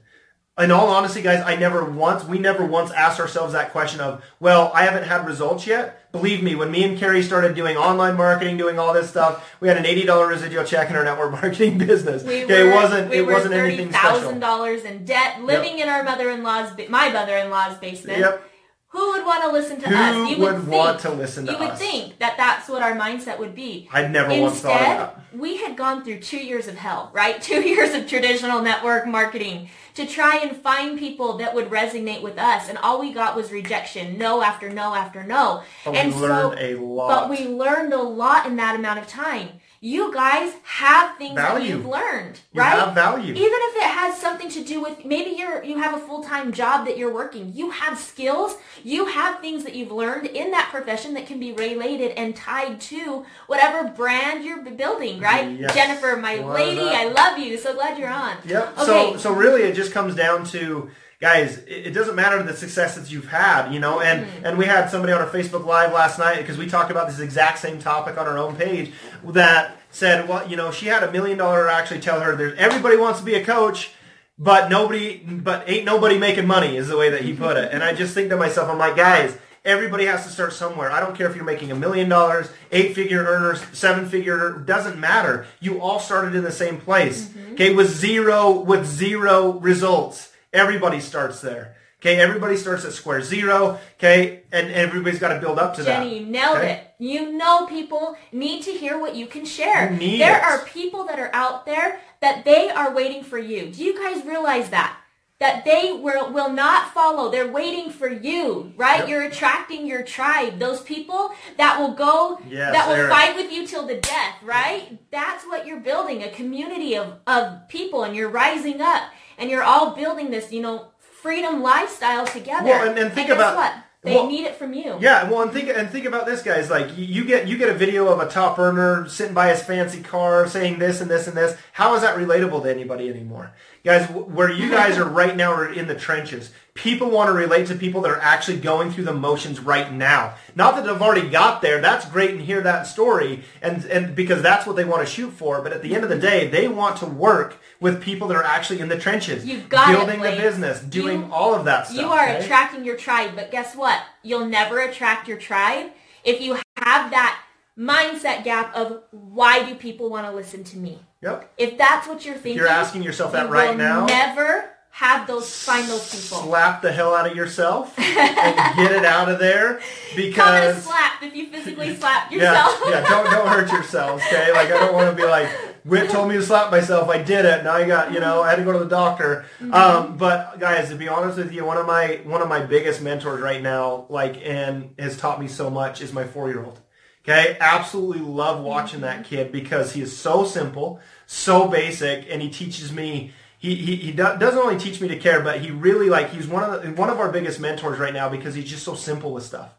In 0.58 0.72
all 0.72 0.88
honesty, 0.88 1.22
guys, 1.22 1.44
I 1.46 1.58
never 1.58 1.84
once, 1.84 2.24
we 2.24 2.40
never 2.40 2.66
once 2.66 2.90
asked 2.92 3.20
ourselves 3.20 3.52
that 3.52 3.74
question 3.74 4.00
of, 4.00 4.24
well, 4.40 4.72
I 4.74 4.84
haven't 4.84 5.04
had 5.04 5.26
results 5.26 5.68
yet. 5.68 6.10
Believe 6.14 6.42
me, 6.42 6.56
when 6.56 6.72
me 6.72 6.86
and 6.86 6.98
Carrie 6.98 7.24
started 7.24 7.56
doing 7.56 7.76
online 7.76 8.16
marketing, 8.16 8.56
doing 8.56 8.80
all 8.80 8.94
this 8.94 9.10
stuff, 9.10 9.54
we 9.60 9.68
had 9.68 9.76
an 9.76 9.84
$80 9.84 10.30
residual 10.30 10.64
check 10.64 10.90
in 10.90 10.96
our 10.96 11.04
network 11.04 11.32
marketing 11.42 11.78
business. 11.78 12.24
We 12.24 12.46
okay, 12.46 12.64
were, 12.64 12.72
it 12.72 12.74
wasn't, 12.74 13.10
we 13.10 13.18
it 13.18 13.26
were 13.26 13.34
wasn't 13.34 13.56
anything 13.56 13.92
special. 13.92 14.32
$30,000 14.32 14.86
in 14.86 15.04
debt, 15.04 15.44
living 15.44 15.80
in 15.80 15.90
our 15.90 16.04
mother-in-law's, 16.04 16.72
my 16.88 17.10
mother-in-law's 17.10 17.78
basement. 17.80 18.20
Yep. 18.20 18.52
Who 18.96 19.12
would 19.12 19.26
want 19.26 19.44
to 19.44 19.52
listen 19.52 19.82
to 19.82 19.90
Who 19.90 19.96
us? 19.96 20.30
You 20.32 20.38
would 20.38 20.56
think, 20.56 20.70
want 20.70 21.00
to 21.02 21.10
listen 21.10 21.46
to 21.48 21.52
You 21.52 21.60
would 21.60 21.78
think 21.78 22.18
that 22.20 22.38
that's 22.38 22.70
what 22.70 22.82
our 22.82 22.94
mindset 22.94 23.40
would 23.40 23.54
be. 23.54 23.90
I'd 23.92 24.10
never 24.10 24.30
once 24.40 24.62
thought 24.62 24.82
of 24.82 24.88
Instead, 24.88 25.00
that. 25.00 25.38
we 25.38 25.58
had 25.58 25.76
gone 25.76 26.06
through 26.06 26.20
two 26.20 26.38
years 26.38 26.70
of 26.70 26.76
hell, 26.78 27.12
right? 27.14 27.42
Two 27.42 27.60
years 27.60 27.94
of 27.94 28.08
traditional 28.08 28.62
network 28.62 29.06
marketing 29.06 29.70
to 29.96 30.06
try 30.06 30.38
and 30.38 30.56
find 30.58 31.00
people 31.00 31.38
that 31.38 31.56
would 31.56 31.70
resonate 31.70 32.22
with 32.22 32.38
us. 32.38 32.70
And 32.70 32.78
all 32.78 33.00
we 33.00 33.14
got 33.14 33.36
was 33.36 33.52
rejection, 33.52 34.18
no 34.18 34.44
after 34.44 34.70
no 34.70 34.94
after 34.94 35.24
no. 35.24 35.64
But 35.84 35.94
we 35.94 36.00
and 36.00 36.16
learned 36.16 36.60
so, 36.60 36.66
a 36.66 36.76
lot. 36.76 37.08
But 37.08 37.30
we 37.30 37.48
learned 37.48 37.94
a 37.94 38.02
lot 38.02 38.46
in 38.46 38.58
that 38.58 38.76
amount 38.76 39.00
of 39.00 39.08
time. 39.08 39.50
You 39.86 40.12
guys 40.12 40.52
have 40.64 41.16
things 41.20 41.36
that 41.36 41.62
you've 41.64 41.86
learned, 41.86 42.40
You 42.54 42.60
right? 42.60 42.80
have 42.80 42.96
value. 42.96 43.36
Even 43.36 43.60
if 43.70 43.76
it 43.76 43.84
has 43.84 44.20
something 44.20 44.50
to 44.50 44.64
do 44.64 44.82
with 44.82 45.06
maybe 45.06 45.36
you're 45.38 45.64
you 45.64 45.78
have 45.78 45.94
a 45.94 46.00
full-time 46.00 46.54
job 46.54 46.88
that 46.88 46.98
you're 46.98 47.14
working. 47.14 47.52
You 47.54 47.70
have 47.70 48.00
skills, 48.00 48.56
you 48.84 49.06
have 49.06 49.42
things 49.42 49.64
that 49.64 49.76
you've 49.76 49.92
learned 49.92 50.26
in 50.26 50.50
that 50.50 50.70
profession 50.72 51.14
that 51.14 51.28
can 51.28 51.40
be 51.40 51.52
related 51.54 52.14
and 52.18 52.36
tied 52.36 52.82
to 52.82 53.28
whatever 53.46 53.88
brand 53.90 54.44
you're 54.44 54.64
building, 54.64 55.20
right? 55.20 55.52
Yes. 55.60 55.76
Jennifer, 55.76 56.18
my 56.18 56.38
Love 56.38 56.56
lady. 56.56 56.82
I 56.82 57.06
love 57.10 57.38
you. 57.38 57.56
So 57.60 57.76
glad 57.76 58.00
you're 58.00 58.10
on. 58.10 58.38
Yep. 58.44 58.74
Okay. 58.80 58.86
So 58.88 59.18
so 59.18 59.34
really, 59.34 59.62
it 59.62 59.76
just 59.76 59.92
comes 59.92 60.16
down 60.16 60.46
to 60.46 60.90
guys. 61.20 61.58
It, 61.60 61.88
it 61.88 61.92
doesn't 61.92 62.16
matter 62.16 62.42
the 62.44 62.56
success 62.56 62.96
that 62.96 63.12
you've 63.12 63.28
had, 63.28 63.72
you 63.72 63.80
know. 63.80 64.00
And 64.02 64.26
Mm-hmm. 64.26 64.46
and 64.46 64.58
we 64.58 64.66
had 64.66 64.90
somebody 64.90 65.14
on 65.14 65.22
our 65.22 65.30
Facebook 65.30 65.66
Live 65.66 65.92
last 65.94 66.18
night 66.20 66.38
because 66.38 66.58
we 66.58 66.68
talked 66.68 66.92
about 66.92 67.08
this 67.08 67.20
exact 67.20 67.60
same 67.60 67.80
topic 67.80 68.18
on 68.18 68.28
our 68.28 68.38
own 68.38 68.56
page 68.56 68.92
that 69.24 69.78
said, 69.92 70.28
well, 70.28 70.48
you 70.50 70.56
know, 70.56 70.72
she 70.72 70.88
had 70.88 71.04
a 71.04 71.12
million 71.12 71.38
dollar 71.38 71.70
actually 71.70 72.00
tell 72.02 72.20
her 72.22 72.36
there's 72.36 72.58
everybody 72.58 72.98
wants 72.98 73.20
to 73.20 73.26
be 73.26 73.36
a 73.36 73.44
coach. 73.46 73.92
But 74.38 74.70
nobody, 74.70 75.18
but 75.18 75.70
ain't 75.70 75.86
nobody 75.86 76.18
making 76.18 76.46
money 76.46 76.76
is 76.76 76.90
the 76.90 76.98
way 76.98 77.10
that 77.10 77.22
he 77.22 77.34
put 77.46 77.56
it. 77.56 77.72
And 77.72 77.82
I 77.84 77.94
just 77.94 78.14
think 78.14 78.30
to 78.30 78.36
myself, 78.38 78.70
I'm 78.70 78.78
like, 78.78 78.98
guys, 78.98 79.38
everybody 79.64 80.08
has 80.08 80.26
to 80.26 80.30
start 80.30 80.52
somewhere. 80.52 80.92
I 80.92 81.00
don't 81.00 81.16
care 81.16 81.30
if 81.30 81.38
you're 81.38 81.46
making 81.46 81.72
a 81.72 81.76
million 81.76 82.10
dollars, 82.10 82.50
eight 82.74 82.94
figure 82.96 83.24
earners, 83.24 83.64
seven 83.72 84.10
figure, 84.10 84.52
doesn't 84.66 85.00
matter. 85.00 85.46
You 85.62 85.80
all 85.80 86.00
started 86.00 86.36
in 86.36 86.44
the 86.44 86.52
same 86.52 86.82
place. 86.82 87.32
Okay, 87.54 87.74
with 87.74 87.88
zero, 87.90 88.52
with 88.52 88.86
zero 88.86 89.54
results. 89.60 90.34
Everybody 90.56 91.00
starts 91.02 91.42
there. 91.42 91.76
Okay, 92.02 92.18
everybody 92.20 92.56
starts 92.56 92.86
at 92.86 92.92
square 92.94 93.22
zero. 93.22 93.80
Okay, 93.98 94.44
and 94.52 94.70
everybody's 94.72 95.20
got 95.20 95.34
to 95.34 95.40
build 95.40 95.58
up 95.60 95.76
to 95.76 95.84
that. 95.84 96.04
Jenny, 96.04 96.20
you 96.20 96.26
nailed 96.26 96.58
Okay? 96.58 96.72
it. 96.74 97.04
You 97.04 97.32
know 97.34 97.66
people 97.68 98.16
need 98.32 98.64
to 98.64 98.72
hear 98.72 99.00
what 99.00 99.16
you 99.16 99.28
can 99.28 99.44
share. 99.44 99.92
You 99.92 100.18
there 100.20 100.38
it. 100.38 100.44
are 100.44 100.66
people 100.66 101.06
that 101.08 101.20
are 101.20 101.32
out 101.34 101.66
there 101.66 102.00
that 102.22 102.46
they 102.46 102.70
are 102.70 102.94
waiting 102.94 103.24
for 103.24 103.38
you. 103.38 103.70
Do 103.72 103.84
you 103.84 103.98
guys 103.98 104.26
realize 104.26 104.70
that? 104.70 104.98
That 105.40 105.66
they 105.66 105.92
will, 105.92 106.32
will 106.32 106.50
not 106.54 106.94
follow. 106.94 107.30
They're 107.30 107.52
waiting 107.52 107.90
for 107.92 108.08
you, 108.08 108.72
right? 108.78 109.00
Yep. 109.00 109.10
You're 109.10 109.24
attracting 109.24 109.86
your 109.86 110.02
tribe. 110.02 110.60
Those 110.60 110.80
people 110.82 111.32
that 111.58 111.78
will 111.78 111.92
go, 111.94 112.40
Yes, 112.50 112.72
that 112.72 112.88
will 112.88 113.10
fight 113.10 113.36
with 113.36 113.52
you 113.52 113.68
till 113.68 113.86
the 113.86 113.96
death, 113.96 114.36
right? 114.44 114.98
That's 115.12 115.44
what 115.46 115.68
you're 115.68 115.82
building, 115.82 116.24
a 116.24 116.30
community 116.30 116.96
of, 116.96 117.16
of 117.28 117.68
people 117.68 118.04
and 118.04 118.16
you're 118.16 118.30
rising 118.30 118.80
up 118.80 119.12
and 119.38 119.50
you're 119.50 119.64
all 119.64 119.96
building 119.96 120.32
this, 120.32 120.52
you 120.52 120.62
know, 120.62 120.88
freedom 121.22 121.62
lifestyle 121.62 122.26
together. 122.26 122.66
Well, 122.66 122.88
and- 122.90 122.98
and 123.00 123.14
think 123.14 123.28
guess 123.28 123.36
about- 123.38 123.56
what? 123.56 123.74
They 124.04 124.14
well- 124.14 124.28
need 124.28 124.46
it 124.46 124.56
from 124.56 124.74
you. 124.74 124.98
Yeah, 125.00 125.28
well, 125.32 125.42
and 125.42 125.52
think 125.52 125.68
and 125.68 125.90
think 125.90 126.06
about 126.06 126.28
this, 126.28 126.44
guys. 126.44 126.70
Like 126.70 126.90
you 126.96 127.26
get 127.26 127.48
you 127.48 127.58
get 127.58 127.70
a 127.70 127.74
video 127.74 128.08
of 128.08 128.20
a 128.20 128.28
top 128.30 128.60
earner 128.60 129.08
sitting 129.10 129.34
by 129.34 129.48
his 129.50 129.64
fancy 129.64 130.02
car, 130.04 130.48
saying 130.48 130.78
this 130.78 131.02
and 131.02 131.10
this 131.10 131.26
and 131.26 131.36
this. 131.36 131.58
How 131.74 131.96
is 131.96 132.02
that 132.04 132.16
relatable 132.16 132.62
to 132.64 132.70
anybody 132.70 133.10
anymore, 133.10 133.50
guys? 133.86 134.10
Where 134.10 134.52
you 134.52 134.70
guys 134.70 134.98
are 134.98 135.08
right 135.08 135.36
now 135.36 135.54
are 135.54 135.72
in 135.72 135.88
the 135.88 135.96
trenches. 135.96 136.52
People 136.74 137.10
want 137.10 137.30
to 137.30 137.34
relate 137.34 137.68
to 137.68 137.76
people 137.76 138.02
that 138.02 138.12
are 138.12 138.20
actually 138.20 138.60
going 138.60 138.92
through 138.92 139.06
the 139.06 139.14
motions 139.14 139.62
right 139.62 139.94
now. 139.94 140.34
Not 140.56 140.76
that 140.76 140.86
they've 140.86 141.02
already 141.02 141.30
got 141.30 141.62
there. 141.62 141.80
That's 141.80 142.06
great 142.10 142.32
and 142.32 142.42
hear 142.42 142.60
that 142.62 142.88
story, 142.88 143.46
and 143.62 143.86
and 143.86 144.14
because 144.16 144.42
that's 144.42 144.66
what 144.68 144.76
they 144.76 144.84
want 144.84 145.08
to 145.08 145.14
shoot 145.14 145.32
for. 145.32 145.62
But 145.62 145.72
at 145.72 145.82
the 145.82 145.96
end 145.96 146.04
of 146.04 146.10
the 146.10 146.20
day, 146.20 146.50
they 146.50 146.68
want 146.68 146.98
to 146.98 147.06
work 147.06 147.62
with 147.80 148.02
people 148.02 148.28
that 148.28 148.36
are 148.36 148.44
actually 148.44 148.80
in 148.80 148.90
the 148.90 148.98
trenches, 148.98 149.46
You've 149.46 149.70
got 149.70 149.90
it, 149.90 149.98
building 149.98 150.22
the 150.22 150.42
business, 150.42 150.80
doing 150.82 151.22
You- 151.28 151.32
all 151.32 151.54
of 151.54 151.66
that 151.66 151.88
stuff. 151.88 151.98
You 152.02 152.08
are 152.08 152.28
attracting 152.28 152.84
your 152.84 152.98
tribe, 152.98 153.32
but 153.36 153.52
guess 153.52 153.76
what? 153.76 154.02
You'll 154.24 154.48
never 154.48 154.80
attract 154.80 155.28
your 155.28 155.38
tribe 155.38 155.92
if 156.24 156.42
you 156.42 156.54
have 156.78 157.12
that 157.12 157.40
mindset 157.78 158.44
gap 158.44 158.74
of 158.76 159.04
why 159.12 159.64
do 159.64 159.76
people 159.76 160.10
want 160.10 160.26
to 160.26 160.32
listen 160.32 160.64
to 160.64 160.78
me? 160.78 161.00
Yep. 161.26 161.54
If 161.58 161.78
that's 161.78 162.08
what 162.08 162.24
you're 162.24 162.36
thinking, 162.36 162.58
you're 162.58 162.68
asking 162.68 163.04
yourself 163.04 163.32
that 163.34 163.48
you 163.48 163.52
right 163.52 163.76
now- 163.76 164.06
never 164.06 164.70
have 164.92 165.28
those 165.28 165.54
find 165.64 165.90
those 165.90 166.10
people. 166.10 166.38
Slap 166.48 166.82
the 166.82 166.90
hell 166.90 167.14
out 167.14 167.30
of 167.30 167.36
yourself 167.36 168.00
and 168.00 168.76
get 168.78 168.94
it 168.94 169.04
out 169.04 169.28
of 169.28 169.40
there 169.40 169.80
Call 169.80 169.84
it 169.84 170.14
a 170.14 170.16
because 170.16 170.84
slap 170.86 171.22
if 171.22 171.36
you 171.36 171.48
physically 171.48 171.94
slap 171.96 172.32
yeah, 172.32 172.38
yourself. 172.38 172.82
yeah, 172.88 173.02
don't 173.02 173.30
don't 173.30 173.48
hurt 173.48 173.70
yourselves, 173.72 174.24
okay? 174.28 174.54
Like 174.54 174.68
I 174.72 174.80
don't 174.80 174.94
want 174.94 175.10
to 175.10 175.22
be 175.22 175.28
like 175.28 175.50
Whit 175.84 176.10
told 176.10 176.30
me 176.30 176.36
to 176.36 176.42
slap 176.44 176.72
myself. 176.72 177.10
I 177.10 177.22
did 177.22 177.44
it. 177.44 177.64
Now 177.66 177.74
I 177.74 177.86
got 177.86 178.14
you 178.14 178.20
know 178.22 178.42
I 178.42 178.52
had 178.52 178.56
to 178.56 178.64
go 178.64 178.72
to 178.72 178.80
the 178.80 178.88
doctor. 178.90 179.46
Mm-hmm. 179.60 179.74
Um, 179.74 180.18
but 180.18 180.60
guys, 180.60 180.90
to 180.90 180.96
be 180.96 181.10
honest 181.10 181.38
with 181.38 181.52
you, 181.52 181.66
one 181.66 181.78
of 181.78 181.86
my 181.86 182.22
one 182.24 182.42
of 182.42 182.48
my 182.48 182.62
biggest 182.66 183.02
mentors 183.02 183.42
right 183.42 183.62
now, 183.62 184.06
like 184.10 184.38
and 184.46 184.96
has 184.98 185.18
taught 185.18 185.42
me 185.42 185.48
so 185.50 185.70
much, 185.70 186.02
is 186.02 186.14
my 186.14 186.24
four 186.24 186.48
year 186.48 186.64
old. 186.64 186.80
Okay, 187.28 187.58
absolutely 187.60 188.20
love 188.20 188.62
watching 188.64 189.00
Mm-hmm. 189.00 189.22
that 189.22 189.26
kid 189.26 189.52
because 189.52 189.94
he 189.94 190.02
is 190.02 190.16
so 190.16 190.44
simple, 190.46 191.00
so 191.26 191.68
basic, 191.68 192.28
and 192.30 192.42
he 192.42 192.50
teaches 192.50 192.92
me. 192.92 193.34
He, 193.58 193.74
he, 193.74 193.96
he 193.96 194.12
doesn't 194.12 194.60
only 194.60 194.78
teach 194.78 195.02
me 195.02 195.08
to 195.08 195.18
care, 195.18 195.42
but 195.42 195.60
he 195.60 195.72
really 195.72 196.08
like 196.08 196.30
he's 196.30 196.46
one 196.48 196.64
of 196.64 196.84
the, 196.84 196.92
one 196.92 197.10
of 197.10 197.20
our 197.20 197.32
biggest 197.32 197.60
mentors 197.60 197.98
right 197.98 198.14
now 198.14 198.30
because 198.30 198.54
he's 198.54 198.70
just 198.70 198.84
so 198.84 198.94
simple 198.94 199.34
with 199.34 199.44
stuff. 199.44 199.72